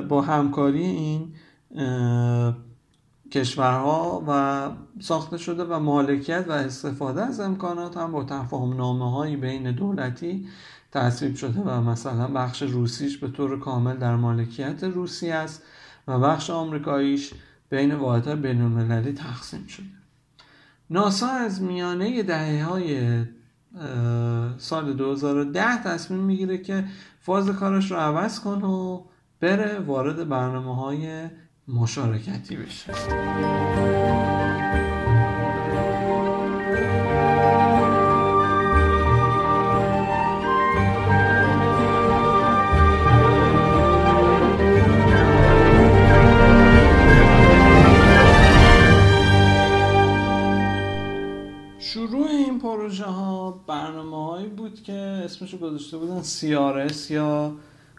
با 0.09 0.23
همکاری 0.23 0.85
این 0.85 1.33
کشورها 3.33 4.25
و 4.29 4.71
ساخته 5.01 5.39
شده 5.39 5.65
و 5.65 5.79
مالکیت 5.79 6.45
و 6.49 6.53
استفاده 6.53 7.23
از 7.23 7.41
امکانات 7.41 7.97
هم 7.97 8.13
با 8.13 8.25
تفاهم 8.25 8.77
نامه 8.77 9.11
هایی 9.11 9.37
بین 9.37 9.73
دولتی 9.73 10.47
تصویب 10.93 11.35
شده 11.35 11.61
و 11.61 11.81
مثلا 11.81 12.27
بخش 12.27 12.63
روسیش 12.63 13.19
به 13.19 13.29
طور 13.29 13.61
کامل 13.61 13.97
در 13.97 14.17
مالکیت 14.17 14.85
روسی 14.85 15.31
است 15.31 15.63
و 16.09 16.19
بخش 16.19 16.51
آمریکاییش 16.51 17.35
بین 17.71 17.95
واحدهای 17.95 18.37
بین 18.37 19.13
تقسیم 19.13 19.67
شده. 19.67 19.87
ناسا 20.91 21.29
از 21.29 21.63
میانه 21.63 22.23
دهه 22.23 22.65
های 22.65 23.25
سال 24.59 24.93
2010 24.93 25.83
تصمیم 25.83 26.21
می‌گیره 26.21 26.59
که 26.59 26.85
فاز 27.21 27.49
کارش 27.51 27.91
رو 27.91 27.97
عوض 27.97 28.41
کنه 28.41 28.65
و 28.65 29.03
بره 29.41 29.79
وارد 29.79 30.29
برنامه 30.29 30.77
های 30.77 31.29
مشارکتی 31.69 32.57
بشه. 32.57 32.93
اسمشو 55.31 55.59
گذاشته 55.59 55.99
بودن 55.99 56.23
CRS 56.23 57.11
یا 57.11 57.53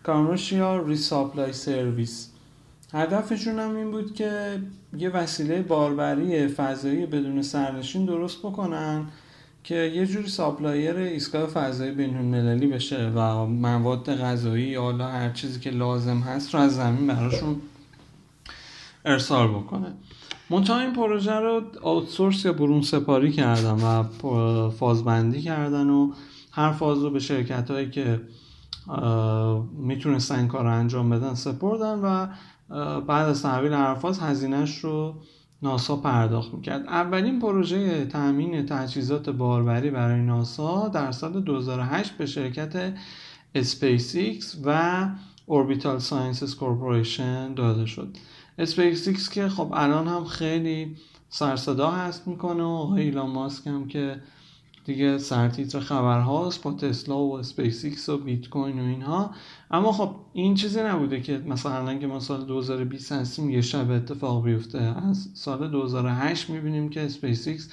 Commercial 0.05 0.89
Resupply 0.89 1.53
Service. 1.65 2.27
هدفشون 2.93 3.59
هم 3.59 3.75
این 3.75 3.91
بود 3.91 4.15
که 4.15 4.59
یه 4.97 5.09
وسیله 5.09 5.61
باربری 5.61 6.47
فضایی 6.47 7.05
بدون 7.05 7.41
سرنشین 7.41 8.05
درست 8.05 8.39
بکنن 8.39 9.05
که 9.63 9.75
یه 9.75 10.05
جوری 10.05 10.27
supplier 10.27 10.95
ایستگاه 10.95 11.47
فضایی 11.47 11.91
بین 11.91 12.17
المللی 12.17 12.67
بشه 12.67 13.11
و 13.15 13.45
مواد 13.45 14.15
غذایی 14.15 14.63
یا 14.63 14.81
حالا 14.81 15.07
هر 15.07 15.29
چیزی 15.29 15.59
که 15.59 15.69
لازم 15.69 16.17
هست 16.19 16.53
رو 16.53 16.61
از 16.61 16.75
زمین 16.75 17.07
براشون 17.07 17.61
ارسال 19.05 19.47
بکنه. 19.47 19.93
منتها 20.49 20.79
این 20.79 20.93
پروژه 20.93 21.33
رو 21.33 21.61
outsource 21.81 22.45
یا 22.45 22.53
برون 22.53 22.81
سپاری 22.81 23.31
کردن 23.31 23.71
و 23.71 24.03
فازبندی 24.69 25.41
کردن 25.41 25.89
و 25.89 26.11
هر 26.51 26.71
فاز 26.71 27.03
رو 27.03 27.09
به 27.09 27.19
شرکت 27.19 27.71
هایی 27.71 27.89
که 27.89 28.21
می‌تونستن 29.77 30.35
این 30.39 30.47
کار 30.47 30.63
رو 30.63 30.71
انجام 30.71 31.09
بدن 31.09 31.33
سپردن 31.33 31.99
و 31.99 32.27
بعد 33.01 33.29
از 33.29 33.43
تحویل 33.43 33.73
هر 33.73 33.95
فاز 33.95 34.19
هزینهش 34.19 34.77
رو 34.77 35.15
ناسا 35.63 35.95
پرداخت 35.95 36.53
می‌کرد. 36.53 36.85
اولین 36.85 37.39
پروژه 37.39 38.05
تامین 38.05 38.65
تجهیزات 38.65 39.29
باربری 39.29 39.89
برای 39.89 40.21
ناسا 40.21 40.87
در 40.87 41.11
سال 41.11 41.41
2008 41.41 42.17
به 42.17 42.25
شرکت 42.25 42.93
SpaceX 43.55 44.43
و 44.65 45.07
Orbital 45.47 46.01
Sciences 46.09 46.51
Corporation 46.59 47.55
داده 47.55 47.85
شد. 47.85 48.15
SpaceX 48.59 49.29
که 49.29 49.49
خب 49.49 49.71
الان 49.73 50.07
هم 50.07 50.25
خیلی 50.25 50.95
سروصدا 51.29 51.91
هست 51.91 52.27
می‌کنه 52.27 52.63
و 52.63 52.93
ایلان 52.97 53.29
ماسک 53.29 53.67
هم 53.67 53.87
که 53.87 54.21
دیگه 54.85 55.17
سرتیتر 55.17 55.79
خبرهاست 55.79 56.63
با 56.63 56.71
تسلا 56.71 57.17
و 57.17 57.33
اسپیس 57.33 58.09
و 58.09 58.17
بیت 58.17 58.49
کوین 58.49 58.79
و 58.79 58.83
اینها. 58.83 59.31
اما 59.71 59.91
خب 59.91 60.15
این 60.33 60.55
چیزی 60.55 60.83
نبوده 60.83 61.21
که 61.21 61.37
مثلا 61.37 61.97
که 61.97 62.07
ما 62.07 62.19
سال 62.19 62.45
2020 62.45 63.11
هستیم 63.11 63.49
یه 63.49 63.61
شب 63.61 63.91
اتفاق 63.91 64.43
بیفته. 64.43 64.81
از 64.81 65.29
سال 65.33 65.67
2008 65.67 66.49
می‌بینیم 66.49 66.89
که 66.89 67.01
اسپیس 67.01 67.69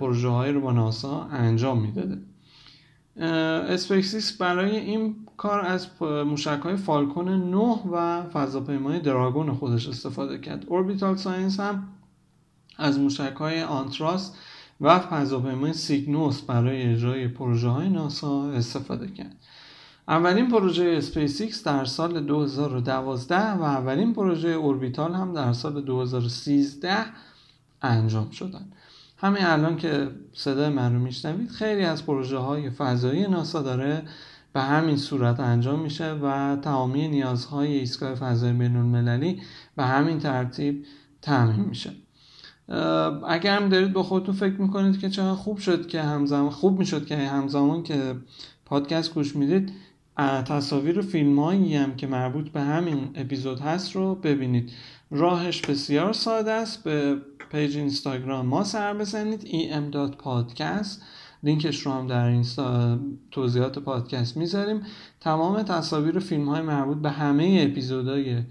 پروژه 0.00 0.28
هایی 0.28 0.52
رو 0.52 0.60
با 0.60 0.72
ناسا 0.72 1.22
انجام 1.24 1.80
می‌داده. 1.80 2.18
اسپیس 3.72 4.38
برای 4.38 4.76
این 4.76 5.16
کار 5.36 5.60
از 5.60 5.88
موشک 6.02 6.60
های 6.62 6.76
فالکون 6.76 7.50
9 7.50 7.56
و 7.92 8.22
فضاپیمای 8.22 9.00
دراگون 9.00 9.52
خودش 9.52 9.88
استفاده 9.88 10.38
کرد. 10.38 10.64
اوربیتال 10.66 11.16
ساینس 11.16 11.60
هم 11.60 11.88
از 12.78 12.98
موشک 12.98 13.34
های 13.38 13.62
آنتارس 13.62 14.36
و 14.80 14.98
فضاپیمای 14.98 15.72
سیگنوس 15.72 16.40
برای 16.40 16.82
اجرای 16.82 17.28
پروژه 17.28 17.68
های 17.68 17.88
ناسا 17.88 18.50
استفاده 18.50 19.08
کرد. 19.08 19.36
اولین 20.08 20.48
پروژه 20.48 20.94
اسپیس 20.98 21.64
در 21.64 21.84
سال 21.84 22.20
2012 22.20 23.36
و 23.36 23.62
اولین 23.62 24.14
پروژه 24.14 24.48
اوربیتال 24.48 25.14
هم 25.14 25.34
در 25.34 25.52
سال 25.52 25.80
2013 25.80 26.96
انجام 27.82 28.30
شدن. 28.30 28.72
همین 29.16 29.44
الان 29.44 29.76
که 29.76 30.10
صدای 30.32 30.68
من 30.68 30.94
رو 30.94 31.00
میشنوید 31.00 31.50
خیلی 31.50 31.82
از 31.82 32.06
پروژه 32.06 32.38
های 32.38 32.70
فضایی 32.70 33.26
ناسا 33.26 33.62
داره 33.62 34.02
به 34.52 34.60
همین 34.60 34.96
صورت 34.96 35.40
انجام 35.40 35.80
میشه 35.80 36.12
و 36.12 36.56
تمامی 36.56 37.08
نیازهای 37.08 37.72
ایستگاه 37.72 38.14
فضایی 38.14 38.52
بین 38.52 38.76
المللی 38.76 39.42
به 39.76 39.84
همین 39.84 40.18
ترتیب 40.18 40.86
تعمین 41.22 41.60
میشه. 41.60 41.90
اگر 43.28 43.56
هم 43.56 43.68
دارید 43.68 43.92
با 43.92 44.02
خودتون 44.02 44.34
فکر 44.34 44.60
می‌کنید 44.60 45.00
که 45.00 45.10
چقدر 45.10 45.34
خوب 45.34 45.58
شد 45.58 45.86
که 45.86 46.02
همزمان 46.02 46.50
خوب 46.50 46.78
می‌شد 46.78 47.06
که 47.06 47.16
همزمان 47.16 47.82
که 47.82 48.16
پادکست 48.64 49.14
گوش 49.14 49.36
می‌دید 49.36 49.72
تصاویر 50.46 50.98
و 50.98 51.02
فیلم 51.02 51.38
هم 51.38 51.96
که 51.96 52.06
مربوط 52.06 52.48
به 52.48 52.60
همین 52.60 53.10
اپیزود 53.14 53.60
هست 53.60 53.96
رو 53.96 54.14
ببینید. 54.14 54.70
راهش 55.10 55.60
بسیار 55.60 56.12
ساده 56.12 56.52
است. 56.52 56.84
به 56.84 57.16
پیج 57.50 57.76
اینستاگرام 57.76 58.46
ما 58.46 58.64
سر 58.64 58.94
بزنید 58.94 59.40
em.podcast 59.40 61.02
لینکش 61.42 61.80
رو 61.86 61.92
هم 61.92 62.06
در 62.06 62.26
اینستا 62.26 62.98
توضیحات 63.30 63.78
پادکست 63.78 64.36
می‌ذاریم. 64.36 64.82
تمام 65.20 65.62
تصاویر 65.62 66.16
و 66.16 66.20
فیلم 66.20 66.48
های 66.48 66.62
مربوط 66.62 66.98
به 66.98 67.10
همه 67.10 67.66
اپیزودهای 67.70 68.42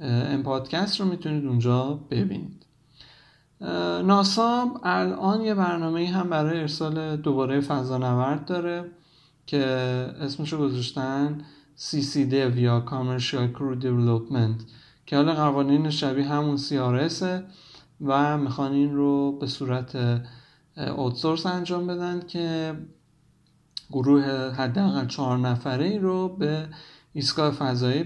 این 0.00 0.42
پادکست 0.42 1.00
رو 1.00 1.06
می‌تونید 1.06 1.46
اونجا 1.46 2.00
ببینید. 2.10 2.59
ناسا 4.04 4.80
الان 4.82 5.40
یه 5.40 5.54
برنامه 5.54 6.08
هم 6.08 6.30
برای 6.30 6.60
ارسال 6.60 7.16
دوباره 7.16 7.60
فضانورد 7.60 8.44
داره 8.44 8.84
که 9.46 9.60
اسمشو 10.20 10.58
گذاشتن 10.58 11.44
CCD 11.78 12.32
یا 12.56 12.84
Commercial 12.86 13.58
Crew 13.58 13.82
Development 13.82 14.64
که 15.06 15.16
حالا 15.16 15.34
قوانین 15.34 15.90
شبیه 15.90 16.28
همون 16.28 16.56
CRS 16.56 17.24
و 18.00 18.38
می‌خوان 18.38 18.72
این 18.72 18.94
رو 18.94 19.38
به 19.38 19.46
صورت 19.46 20.22
اوتسورس 20.76 21.46
انجام 21.46 21.86
بدن 21.86 22.20
که 22.28 22.74
گروه 23.90 24.24
حداقل 24.54 25.06
چهار 25.06 25.38
نفره 25.38 25.84
ای 25.84 25.98
رو 25.98 26.28
به 26.28 26.68
ایستگاه 27.12 27.50
فضایی 27.50 28.02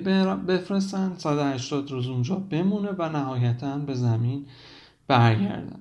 بفرستن. 0.46 1.12
180 1.18 1.90
روز 1.90 2.06
اونجا 2.06 2.34
بمونه 2.34 2.88
و 2.98 3.08
نهایتا 3.08 3.78
به 3.78 3.94
زمین 3.94 4.46
برگردن 5.08 5.80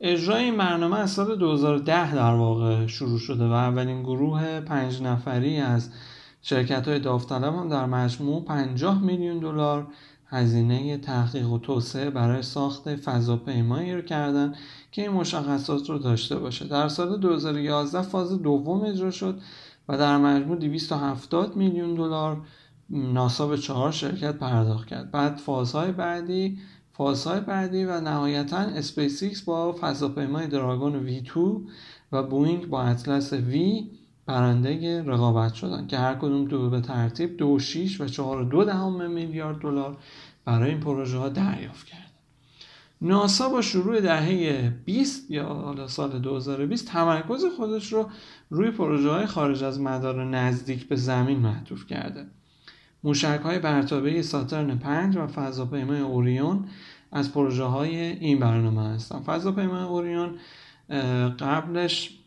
اجرای 0.00 0.44
این 0.44 0.56
برنامه 0.56 0.98
از 0.98 1.10
سال 1.10 1.36
2010 1.36 2.14
در 2.14 2.34
واقع 2.34 2.86
شروع 2.86 3.18
شده 3.18 3.44
و 3.44 3.52
اولین 3.52 4.02
گروه 4.02 4.60
پنج 4.60 5.02
نفری 5.02 5.56
از 5.56 5.90
شرکت 6.42 6.88
های 6.88 6.98
داوطلب 6.98 7.54
هم 7.54 7.68
در 7.68 7.86
مجموع 7.86 8.44
50 8.44 9.02
میلیون 9.02 9.38
دلار 9.38 9.86
هزینه 10.26 10.98
تحقیق 10.98 11.50
و 11.50 11.58
توسعه 11.58 12.10
برای 12.10 12.42
ساخت 12.42 12.96
فضاپیمایی 12.96 13.94
رو 13.94 14.02
کردن 14.02 14.54
که 14.92 15.02
این 15.02 15.10
مشخصات 15.10 15.90
رو 15.90 15.98
داشته 15.98 16.38
باشه. 16.38 16.66
در 16.66 16.88
سال 16.88 17.20
2011 17.20 18.02
فاز 18.02 18.42
دوم 18.42 18.84
اجرا 18.84 19.10
شد 19.10 19.40
و 19.88 19.98
در 19.98 20.18
مجموع 20.18 20.56
270 20.56 21.56
میلیون 21.56 21.94
دلار 21.94 22.40
ناسا 22.90 23.46
به 23.46 23.58
چهار 23.58 23.92
شرکت 23.92 24.34
پرداخت 24.34 24.88
کرد. 24.88 25.10
بعد 25.10 25.36
فازهای 25.36 25.92
بعدی 25.92 26.58
فازهای 26.96 27.40
بعدی 27.40 27.84
و 27.84 28.00
نهایتا 28.00 28.56
اسپیس 28.58 29.42
با 29.42 29.76
فضاپیمای 29.80 30.46
دراگون 30.46 31.06
V2 31.06 31.38
و 32.12 32.22
بوینگ 32.22 32.66
با 32.66 32.82
اطلس 32.82 33.34
V 33.34 33.56
برنده 34.26 35.02
رقابت 35.02 35.54
شدن 35.54 35.86
که 35.86 35.98
هر 35.98 36.14
کدوم 36.14 36.44
دو 36.44 36.70
به 36.70 36.80
ترتیب 36.80 37.36
دو 37.36 37.58
شیش 37.58 38.00
و 38.00 38.06
چهار 38.06 38.44
دو 38.44 38.64
دهم 38.64 39.10
میلیارد 39.10 39.58
دلار 39.58 39.96
برای 40.44 40.70
این 40.70 40.80
پروژه 40.80 41.18
ها 41.18 41.28
دریافت 41.28 41.86
کرد 41.86 42.10
ناسا 43.02 43.48
با 43.48 43.62
شروع 43.62 44.00
دهه 44.00 44.70
20 44.84 45.30
یا 45.30 45.86
سال 45.88 46.18
2020 46.18 46.88
تمرکز 46.88 47.44
خودش 47.56 47.92
رو 47.92 48.10
روی 48.50 48.70
پروژه 48.70 49.10
های 49.10 49.26
خارج 49.26 49.64
از 49.64 49.80
مدار 49.80 50.24
نزدیک 50.24 50.88
به 50.88 50.96
زمین 50.96 51.38
محدود 51.38 51.86
کرده. 51.86 52.26
موشک 53.04 53.40
های 53.44 53.58
برتابه 53.58 54.22
ساترن 54.22 54.78
5 54.78 55.16
و 55.16 55.26
فضاپیمای 55.26 56.00
اوریون 56.00 56.64
از 57.12 57.32
پروژه 57.32 57.64
های 57.64 57.96
این 57.96 58.38
برنامه 58.38 58.88
هستن. 58.88 59.20
فضاپیمای 59.20 59.82
اوریون 59.82 60.30
قبلش 61.38 62.18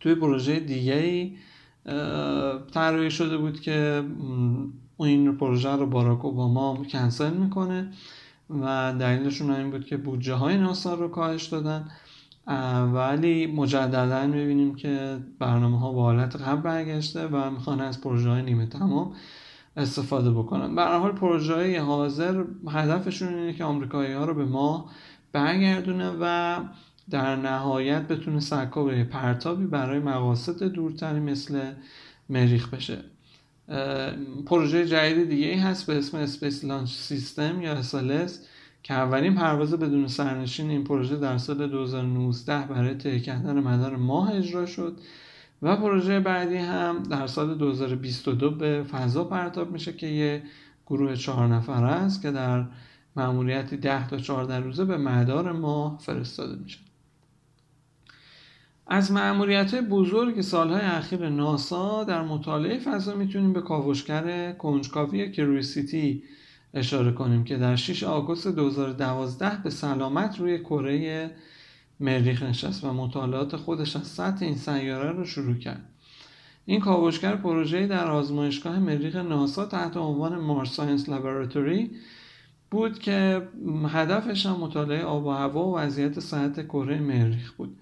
توی 0.00 0.14
پروژه 0.14 0.60
دیگه 0.60 0.94
ای 0.94 1.32
طراحی 2.74 3.10
شده 3.10 3.38
بود 3.38 3.60
که 3.60 4.04
این 4.98 5.36
پروژه 5.36 5.70
رو 5.70 5.86
باراک 5.86 6.24
اوباما 6.24 6.84
کنسل 6.92 7.34
می‌کنه 7.34 7.92
و 8.62 8.94
دلیلشون 9.00 9.50
این 9.50 9.70
بود 9.70 9.84
که 9.84 9.96
بودجه 9.96 10.34
های 10.34 10.58
ناسا 10.58 10.94
رو 10.94 11.08
کاهش 11.08 11.46
دادن. 11.46 11.88
ولی 12.92 13.46
مجددا 13.46 14.26
می‌بینیم 14.26 14.74
که 14.74 15.18
برنامه 15.38 15.78
ها 15.78 15.92
به 15.92 16.00
حالت 16.00 16.36
قبل 16.36 16.60
برگشته 16.60 17.26
و 17.26 17.50
می‌خوان 17.50 17.80
از 17.80 18.00
پروژه 18.00 18.30
های 18.30 18.42
نیمه 18.42 18.66
تمام 18.66 19.12
استفاده 19.76 20.30
بکنن. 20.30 20.74
به 20.74 20.84
حال 20.84 21.12
پروژه 21.12 21.54
های 21.54 21.76
حاضر 21.76 22.44
هدفشون 22.68 23.34
اینه 23.34 23.52
که 23.52 23.64
آمریکایی 23.64 24.12
ها 24.12 24.24
رو 24.24 24.34
به 24.34 24.44
ما 24.44 24.90
برگردونه 25.32 26.12
و 26.20 26.56
در 27.10 27.36
نهایت 27.36 28.08
بتونه 28.08 28.40
سرکوب 28.40 29.02
پرتابی 29.02 29.66
برای 29.66 29.98
مقاصد 29.98 30.62
دورتری 30.62 31.20
مثل 31.20 31.72
مریخ 32.28 32.68
بشه. 32.68 32.98
پروژه 34.46 34.86
جدید 34.86 35.28
دیگه 35.28 35.46
ای 35.46 35.58
هست 35.58 35.86
به 35.86 35.98
اسم 35.98 36.16
Space 36.16 36.64
Launch 36.64 36.88
System 36.88 37.62
یا 37.62 37.82
SLS 37.82 38.32
که 38.82 38.94
اولین 38.94 39.34
پرواز 39.34 39.74
بدون 39.74 40.08
سرنشین 40.08 40.70
این 40.70 40.84
پروژه 40.84 41.16
در 41.16 41.38
سال 41.38 41.66
2019 41.68 42.66
برای 42.66 42.94
طی 42.94 43.20
کردن 43.20 43.60
مدار 43.60 43.96
ماه 43.96 44.34
اجرا 44.34 44.66
شد. 44.66 45.00
و 45.62 45.76
پروژه 45.76 46.20
بعدی 46.20 46.56
هم 46.56 47.02
در 47.02 47.26
سال 47.26 47.54
2022 47.54 48.50
به 48.50 48.82
فضا 48.82 49.24
پرتاب 49.24 49.70
میشه 49.70 49.92
که 49.92 50.06
یه 50.06 50.42
گروه 50.86 51.16
چهار 51.16 51.48
نفره 51.48 51.88
است 51.88 52.22
که 52.22 52.30
در 52.30 52.64
مأموریتی 53.16 53.76
10 53.76 54.08
تا 54.08 54.18
14 54.18 54.58
روزه 54.60 54.84
به 54.84 54.96
مدار 54.96 55.52
ماه 55.52 55.98
فرستاده 55.98 56.62
میشه. 56.62 56.78
از 58.86 59.12
مأموریت 59.12 59.74
بزرگ 59.74 60.40
سالهای 60.40 60.80
اخیر 60.80 61.28
ناسا 61.28 62.04
در 62.04 62.22
مطالعه 62.22 62.78
فضا 62.78 63.14
می‌تونیم 63.14 63.52
به 63.52 63.60
کاوشگر 63.60 64.52
کنجکاوی 64.52 65.32
Curiosity 65.32 66.22
اشاره 66.74 67.12
کنیم 67.12 67.44
که 67.44 67.56
در 67.56 67.76
6 67.76 68.02
آگوست 68.02 68.48
2012 68.48 69.62
به 69.64 69.70
سلامت 69.70 70.38
روی 70.38 70.58
کره 70.58 71.30
مریخ 72.00 72.42
نشست 72.42 72.84
و 72.84 72.92
مطالعات 72.92 73.56
خودش 73.56 73.96
از 73.96 74.06
سطح 74.06 74.44
این 74.44 74.56
سیاره 74.56 75.12
رو 75.12 75.24
شروع 75.24 75.54
کرد. 75.54 75.88
این 76.66 76.80
کاوشگر 76.80 77.36
پروژه 77.36 77.86
در 77.86 78.10
آزمایشگاه 78.10 78.78
مریخ 78.78 79.16
ناسا 79.16 79.66
تحت 79.66 79.96
عنوان 79.96 80.38
Mars 80.38 80.74
Science 80.74 81.08
Laboratory 81.08 81.90
بود 82.70 82.98
که 82.98 83.48
هدفش 83.88 84.46
هم 84.46 84.56
مطالعه 84.56 85.04
آب 85.04 85.26
و 85.26 85.30
هوا 85.30 85.68
و 85.68 85.78
وضعیت 85.78 86.20
صحت 86.20 86.66
کره 86.66 86.98
مریخ 86.98 87.52
بود. 87.52 87.76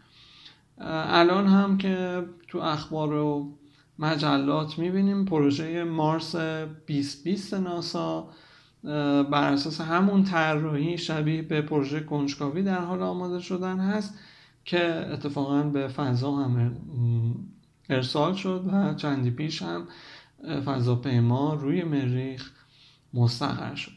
الان 0.78 1.46
هم 1.46 1.78
که 1.78 2.24
تو 2.48 2.58
اخبار 2.58 3.12
و 3.12 3.52
مجلات 3.98 4.78
می‌بینیم 4.78 5.24
پروژه 5.24 5.84
مارس 5.84 6.36
2020 6.36 7.54
ناسا 7.54 8.28
بر 9.30 9.52
اساس 9.52 9.80
همون 9.80 10.24
طراحی 10.24 10.98
شبیه 10.98 11.42
به 11.42 11.62
پروژه 11.62 12.00
کنجکاوی 12.00 12.62
در 12.62 12.78
حال 12.78 13.02
آماده 13.02 13.40
شدن 13.40 13.78
هست 13.78 14.18
که 14.64 15.06
اتفاقا 15.12 15.62
به 15.62 15.88
فضا 15.88 16.36
هم 16.36 16.72
ارسال 17.90 18.34
شد 18.34 18.64
و 18.72 18.94
چندی 18.94 19.30
پیش 19.30 19.62
هم 19.62 19.88
فضاپیما 20.64 21.54
روی 21.54 21.84
مریخ 21.84 22.50
مستقر 23.14 23.74
شد. 23.74 23.92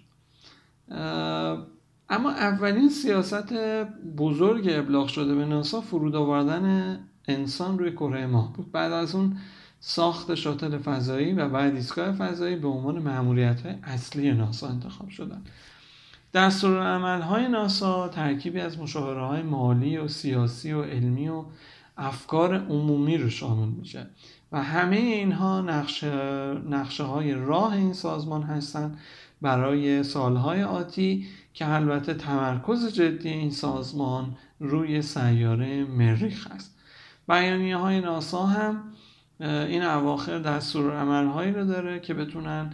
اما 2.09 2.31
اولین 2.31 2.89
سیاست 2.89 3.53
بزرگ 4.17 4.67
ابلاغ 4.69 5.07
شده 5.07 5.35
به 5.35 5.45
ناسا 5.45 5.81
فرود 5.81 6.15
آوردن 6.15 6.99
انسان 7.27 7.79
روی 7.79 7.91
کره 7.91 8.27
ماه 8.27 8.53
بود. 8.53 8.71
بعد 8.71 8.91
از 8.91 9.15
اون 9.15 9.37
ساخت 9.83 10.35
شاتل 10.35 10.77
فضایی 10.77 11.33
و 11.33 11.49
بعد 11.49 11.75
ایستگاه 11.75 12.11
فضایی 12.11 12.55
به 12.55 12.67
عنوان 12.67 12.99
معمولیت 12.99 13.61
های 13.61 13.75
اصلی 13.83 14.31
ناسا 14.31 14.67
انتخاب 14.67 15.09
شدن. 15.09 15.41
دستور 16.33 17.19
های 17.21 17.47
ناسا 17.47 18.07
ترکیبی 18.07 18.59
از 18.59 18.79
مشاوره 18.79 19.25
های 19.25 19.41
مالی 19.41 19.97
و 19.97 20.07
سیاسی 20.07 20.71
و 20.71 20.83
علمی 20.83 21.29
و 21.29 21.43
افکار 21.97 22.55
عمومی 22.55 23.17
رو 23.17 23.29
شامل 23.29 23.67
میشه 23.67 24.07
و 24.51 24.63
همه 24.63 24.95
اینها 24.95 25.61
نقشه, 25.61 26.11
نقشه 26.69 27.03
های 27.03 27.33
راه 27.33 27.73
این 27.73 27.93
سازمان 27.93 28.43
هستند 28.43 28.97
برای 29.41 30.03
سالهای 30.03 30.63
آتی 30.63 31.27
که 31.53 31.69
البته 31.69 32.13
تمرکز 32.13 32.93
جدی 32.93 33.29
این 33.29 33.51
سازمان 33.51 34.35
روی 34.59 35.01
سیاره 35.01 35.83
مریخ 35.85 36.47
است. 36.51 36.75
بیانیه 37.27 37.77
های 37.77 38.01
ناسا 38.01 38.45
هم 38.45 38.83
این 39.41 39.83
اواخر 39.83 40.39
دستور 40.39 40.97
عملهایی 40.97 41.51
رو 41.51 41.65
داره 41.65 41.99
که 41.99 42.13
بتونن 42.13 42.73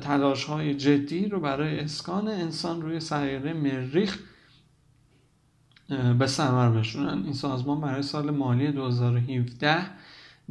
تلاش 0.00 0.44
های 0.44 0.74
جدی 0.74 1.28
رو 1.28 1.40
برای 1.40 1.80
اسکان 1.80 2.28
انسان 2.28 2.82
روی 2.82 3.00
سیاره 3.00 3.52
مریخ 3.52 4.18
به 6.18 6.26
ثمر 6.26 6.70
بشونن. 6.70 7.22
این 7.24 7.32
سازمان 7.32 7.80
برای 7.80 8.02
سال 8.02 8.30
مالی 8.30 8.72
2017 8.72 9.82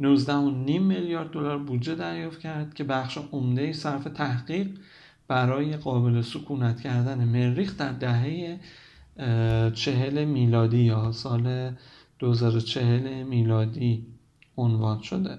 میلیارد 0.68 1.30
دلار 1.30 1.58
بودجه 1.58 1.94
دریافت 1.94 2.40
کرد 2.40 2.74
که 2.74 2.84
بخش 2.84 3.18
عمده 3.32 3.72
صرف 3.72 4.04
تحقیق 4.04 4.68
برای 5.28 5.76
قابل 5.76 6.20
سکونت 6.20 6.80
کردن 6.80 7.24
مریخ 7.24 7.76
در 7.76 7.92
دهه 7.92 8.60
چهل 9.74 10.24
میلادی 10.24 10.78
یا 10.78 11.12
سال 11.12 11.72
2040 12.18 13.22
میلادی 13.22 14.13
عنوان 14.56 15.02
شده. 15.02 15.38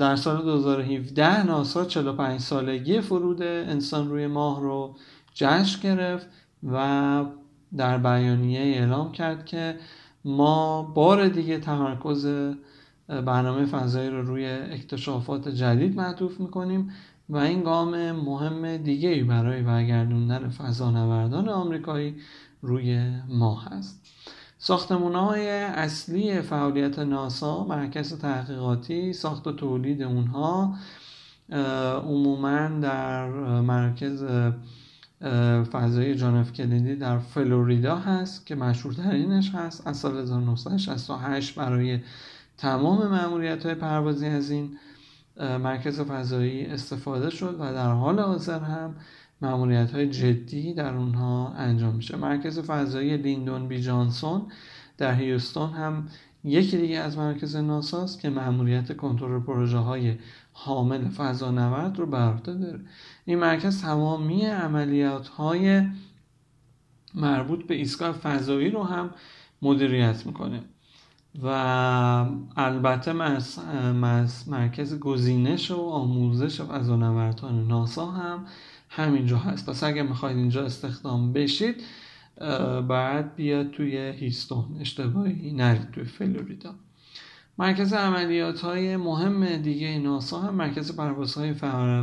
در 0.00 0.16
سال 0.16 0.42
2017 0.42 1.46
ناسا 1.46 1.84
45 1.84 2.40
سالگی 2.40 3.00
فرود 3.00 3.42
انسان 3.42 4.08
روی 4.10 4.26
ماه 4.26 4.60
رو 4.60 4.96
جشن 5.34 5.80
گرفت 5.82 6.26
و 6.72 7.24
در 7.76 7.98
بیانیه 7.98 8.60
اعلام 8.60 9.12
کرد 9.12 9.46
که 9.46 9.78
ما 10.24 10.82
بار 10.82 11.28
دیگه 11.28 11.58
تمرکز 11.58 12.26
برنامه 13.08 13.66
فضایی 13.66 14.10
رو 14.10 14.22
روی 14.22 14.46
اکتشافات 14.46 15.48
جدید 15.48 15.96
معطوف 15.96 16.40
می‌کنیم 16.40 16.90
و 17.28 17.36
این 17.36 17.62
گام 17.62 18.12
مهم 18.12 18.76
دیگه 18.76 19.24
برای 19.24 19.62
برگردوندن 19.62 20.48
فضانوردان 20.48 21.48
آمریکایی 21.48 22.16
روی 22.62 23.12
ماه 23.28 23.72
است. 23.72 24.06
ساختمون 24.66 25.14
های 25.14 25.48
اصلی 25.50 26.42
فعالیت 26.42 26.98
ناسا 26.98 27.64
مرکز 27.64 28.18
تحقیقاتی 28.18 29.12
ساخت 29.12 29.46
و 29.46 29.52
تولید 29.52 30.02
اونها 30.02 30.74
عموما 32.04 32.68
در 32.68 33.28
مرکز 33.60 34.24
فضایی 35.72 36.14
جانف 36.14 36.52
کلیدی 36.52 36.96
در 36.96 37.18
فلوریدا 37.18 37.96
هست 37.96 38.46
که 38.46 38.54
مشهورترینش 38.54 39.50
هست. 39.54 39.86
از 39.86 39.96
سال 39.96 40.16
1968 40.16 41.54
برای 41.54 42.00
تمام 42.58 43.06
معمولیت 43.06 43.66
های 43.66 43.74
پروازی 43.74 44.26
از 44.26 44.50
این 44.50 44.78
مرکز 45.40 46.00
فضایی 46.00 46.66
استفاده 46.66 47.30
شد 47.30 47.56
و 47.60 47.72
در 47.72 47.92
حال 47.92 48.20
حاضر 48.20 48.58
هم 48.58 48.94
معمولیت 49.44 49.90
های 49.90 50.10
جدی 50.10 50.74
در 50.74 50.94
اونها 50.94 51.48
انجام 51.48 51.94
میشه. 51.94 52.16
مرکز 52.16 52.58
فضایی 52.58 53.16
لیندون 53.16 53.68
بی 53.68 53.80
جانسون 53.80 54.42
در 54.98 55.14
هیوستون 55.14 55.70
هم 55.70 56.08
یکی 56.44 56.76
دیگه 56.78 56.98
از 56.98 57.18
مرکز 57.18 57.56
ناساست 57.56 58.20
که 58.20 58.30
معمولیت 58.30 58.96
کنترل 58.96 59.40
پروژه 59.40 59.78
های 59.78 60.16
حامل 60.52 61.08
فضانورد 61.08 61.98
رو 61.98 62.06
بر 62.06 62.32
عهده 62.32 62.54
داره. 62.54 62.80
این 63.24 63.38
مرکز 63.38 63.82
تمامی 63.82 64.46
عملیات 64.46 65.28
های 65.28 65.82
مربوط 67.14 67.66
به 67.66 67.74
ایستگاه 67.74 68.12
فضایی 68.12 68.70
رو 68.70 68.82
هم 68.82 69.10
مدیریت 69.62 70.26
می‌کنه 70.26 70.60
و 71.42 71.48
البته 72.56 73.12
مرکز 74.46 74.98
گزینش 74.98 75.70
و 75.70 75.80
آموزش 75.80 76.60
فضانوردان 76.60 77.68
ناسا 77.68 78.10
هم 78.10 78.46
همینجا 78.96 79.38
هست. 79.38 79.70
پس 79.70 79.84
اگه 79.84 80.02
می‌خواید 80.02 80.36
اینجا 80.36 80.64
استخدام 80.64 81.32
بشید 81.32 81.82
بعد 82.88 83.34
بیاد 83.34 83.70
توی 83.70 83.96
هیستون. 83.96 84.64
اشتباهی 84.80 85.52
نرید 85.52 85.90
توی 85.90 86.04
فلوریدا 86.04 86.74
مرکز 87.58 87.92
عملیات 87.92 88.60
های 88.60 88.96
مهم 88.96 89.56
دیگه 89.56 89.98
ناسا 89.98 90.40
هم 90.40 90.54
مرکز 90.54 90.96
پروازهای 90.96 91.52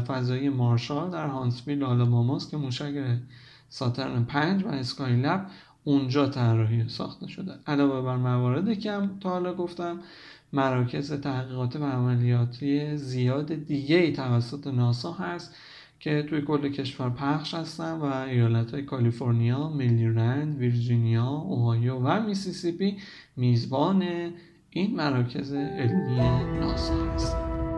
فضایی 0.08 0.50
مارشال 0.50 1.10
در 1.12 1.28
هانتسویل 1.28 1.84
آلاباماست 1.84 2.52
که 2.52 2.58
موشک 2.58 2.94
ساترن 3.70 4.26
5 4.26 4.66
و 4.66 4.68
اسکای 4.68 5.16
لب 5.16 5.48
اونجا 5.84 6.28
طراحی 6.28 6.90
ساخته 6.90 7.28
شده. 7.28 7.52
علاوه 7.68 8.02
بر 8.02 8.18
مواردی 8.18 8.76
که 8.76 8.92
هم 8.92 9.20
تا 9.20 9.30
حالا 9.30 9.54
گفتم 9.54 10.00
مراکز 10.54 11.14
تحقیقات 11.14 11.76
و 11.76 11.86
عملیاتی 11.86 12.98
زیاد 12.98 13.54
دیگه 13.54 13.96
ای 13.96 14.14
توسط 14.14 14.68
ناسا 14.68 15.12
هست. 15.12 15.56
که 16.02 16.24
توی 16.24 16.42
کل 16.42 16.70
کشور 16.70 17.10
پخش 17.10 17.54
هستن 17.54 17.92
و 17.92 18.04
ایالت 18.04 18.72
های 18.72 18.84
کالیفرنیا، 18.84 19.70
مریلند، 19.70 20.58
ویرجینیا، 20.58 21.28
اوهایو 21.28 21.96
و 21.96 22.26
میسیسیپی 22.28 22.98
میزبان 23.36 24.04
این 24.70 24.96
مراکز 24.96 25.54
علمی 25.54 26.16
ناسا 26.60 27.06
هستند. 27.14 27.71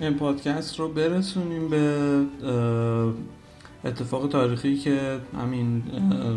این 0.00 0.14
پادکست 0.14 0.78
رو 0.78 0.88
برسونیم 0.88 1.68
به 1.68 2.22
اتفاق 3.84 4.28
تاریخی 4.28 4.76
که 4.76 5.20
همین 5.42 5.82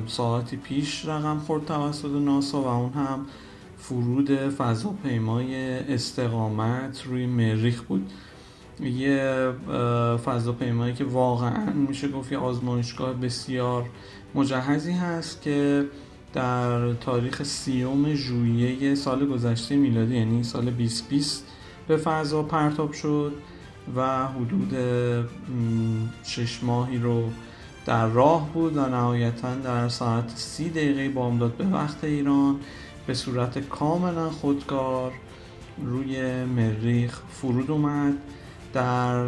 ساعتی 0.08 0.58
پیش 0.58 1.06
رقم 1.06 1.40
خورد 1.40 1.66
توسط 1.66 2.12
ناسا 2.12 2.62
و 2.62 2.68
اون 2.68 2.94
هم 2.94 3.26
فرود 3.78 4.32
فضاپیمای 4.32 5.80
استقامت 5.80 7.04
روی 7.06 7.26
مریخ 7.26 7.82
بود. 7.82 8.12
یه 8.80 9.52
فضاپیمایی 10.26 10.94
که 10.94 11.04
واقعا 11.04 11.74
میشه 11.88 12.08
گفت 12.08 12.32
یه 12.32 12.38
آزمایشگاه 12.38 13.14
بسیار 13.14 13.90
مجهزی 14.36 14.92
هست 14.92 15.42
که 15.42 15.86
در 16.34 16.94
تاریخ 16.94 17.44
سیوم 17.44 18.14
ژوئیه 18.14 18.96
سال 18.96 19.26
گذشته 19.26 19.76
میلادی 19.76 20.16
یعنی 20.16 20.44
سال 20.44 20.70
2020 20.70 21.48
به 21.88 21.98
فضا 21.98 22.44
پرتاب 22.44 22.92
شد. 22.94 23.34
و 23.96 24.28
حدود 24.28 24.78
شش 26.24 26.64
ماهی 26.64 26.98
رو 26.98 27.30
در 27.86 28.08
راه 28.08 28.50
بود 28.54 28.78
و 28.78 28.86
نهایتا 28.86 29.56
در 29.56 29.90
ساعت 29.90 30.30
سی 30.36 30.70
دقیقه 30.70 31.10
بامداد 31.10 31.54
به 31.54 31.66
وقت 31.66 32.04
ایران. 32.04 32.60
به 33.08 33.14
صورت 33.14 33.60
کاملا 33.60 34.30
خودکار 34.30 35.12
روی 35.86 36.44
مریخ 36.44 37.20
فرود 37.32 37.72
اومد. 37.72 38.14
در 38.74 39.26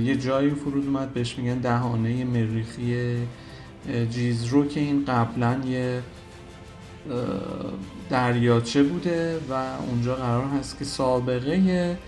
یه 0.00 0.16
جایی 0.16 0.50
فرود 0.50 0.86
اومد 0.86 1.14
بهش 1.14 1.38
میگن 1.38 1.58
دهانه 1.58 2.24
مریخی 2.24 3.16
جیزرو 4.10 4.66
که 4.66 4.80
این 4.80 5.04
قبلا 5.04 5.60
یه 5.66 6.02
دریاچه 8.10 8.82
بوده 8.82 9.38
و 9.50 9.52
اونجا 9.88 10.14
قرار 10.14 10.44
هست 10.44 10.78
که 10.78 10.84
سابقه 10.84 11.98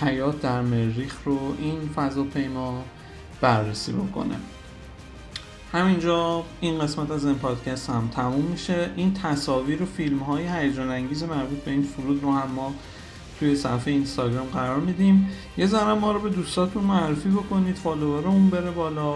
حیات 0.00 0.40
در 0.40 0.60
مریخ 0.60 1.16
رو 1.24 1.38
این 1.58 1.90
فضاپیما 1.94 2.84
بررسی 3.40 3.92
بکنه. 3.92 4.36
همینجا 5.72 6.44
این 6.60 6.78
قسمت 6.78 7.10
از 7.10 7.24
این 7.24 7.34
پادکست 7.34 7.90
هم 7.90 8.08
تموم 8.14 8.44
میشه. 8.44 8.90
این 8.96 9.14
تصاویر 9.14 9.82
و 9.82 9.86
فیلم 9.86 10.18
های 10.18 10.48
هیجان 10.48 10.90
انگیز 10.90 11.22
مربوط 11.22 11.58
به 11.58 11.70
این 11.70 11.82
فرود 11.82 12.22
رو 12.22 12.32
هم 12.32 12.50
ما 12.50 12.74
توی 13.38 13.56
صفحه 13.56 13.92
اینستاگرام 13.92 14.46
قرار 14.46 14.80
میدیم. 14.80 15.28
یه 15.58 15.66
ذره 15.66 15.94
ما 15.94 16.12
رو 16.12 16.20
به 16.20 16.28
دوستاتون 16.28 16.84
معرفی 16.84 17.28
بکنید 17.28 17.76
فالوور 17.76 18.26
اون 18.26 18.50
بره 18.50 18.70
بالا 18.70 19.14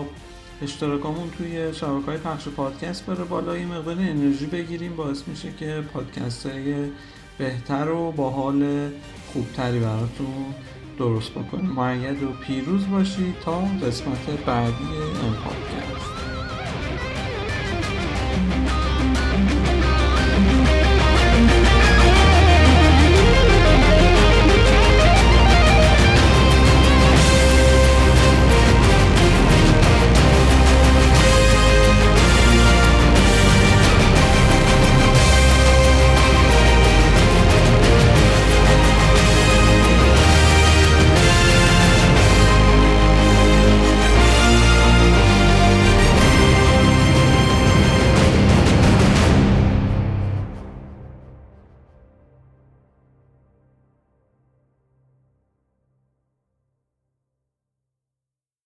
اشتراکامون 0.62 1.30
توی 1.30 1.74
شبکه 1.74 2.06
های 2.06 2.16
پخش 2.16 2.48
پادکست 2.48 3.06
بره 3.06 3.24
بالا. 3.24 3.56
یه 3.56 3.66
مقدار 3.66 3.96
انرژی 3.98 4.46
بگیریم 4.46 4.96
باعث 4.96 5.22
میشه 5.28 5.52
که 5.58 5.84
پادکست 5.92 6.46
های 6.46 6.74
بهتر 7.38 7.88
و 7.88 8.12
با 8.12 8.30
حال 8.30 8.90
خوبتری 9.36 9.80
براتون 9.80 10.54
درست 10.98 11.30
بکنیم. 11.30 11.70
معید 11.70 12.22
و 12.22 12.32
پیروز 12.46 12.88
باشید 12.90 13.34
تا 13.44 13.60
قسمت 13.60 14.44
بعدی 14.46 14.84
این 15.22 15.32
پادکست 15.32 16.35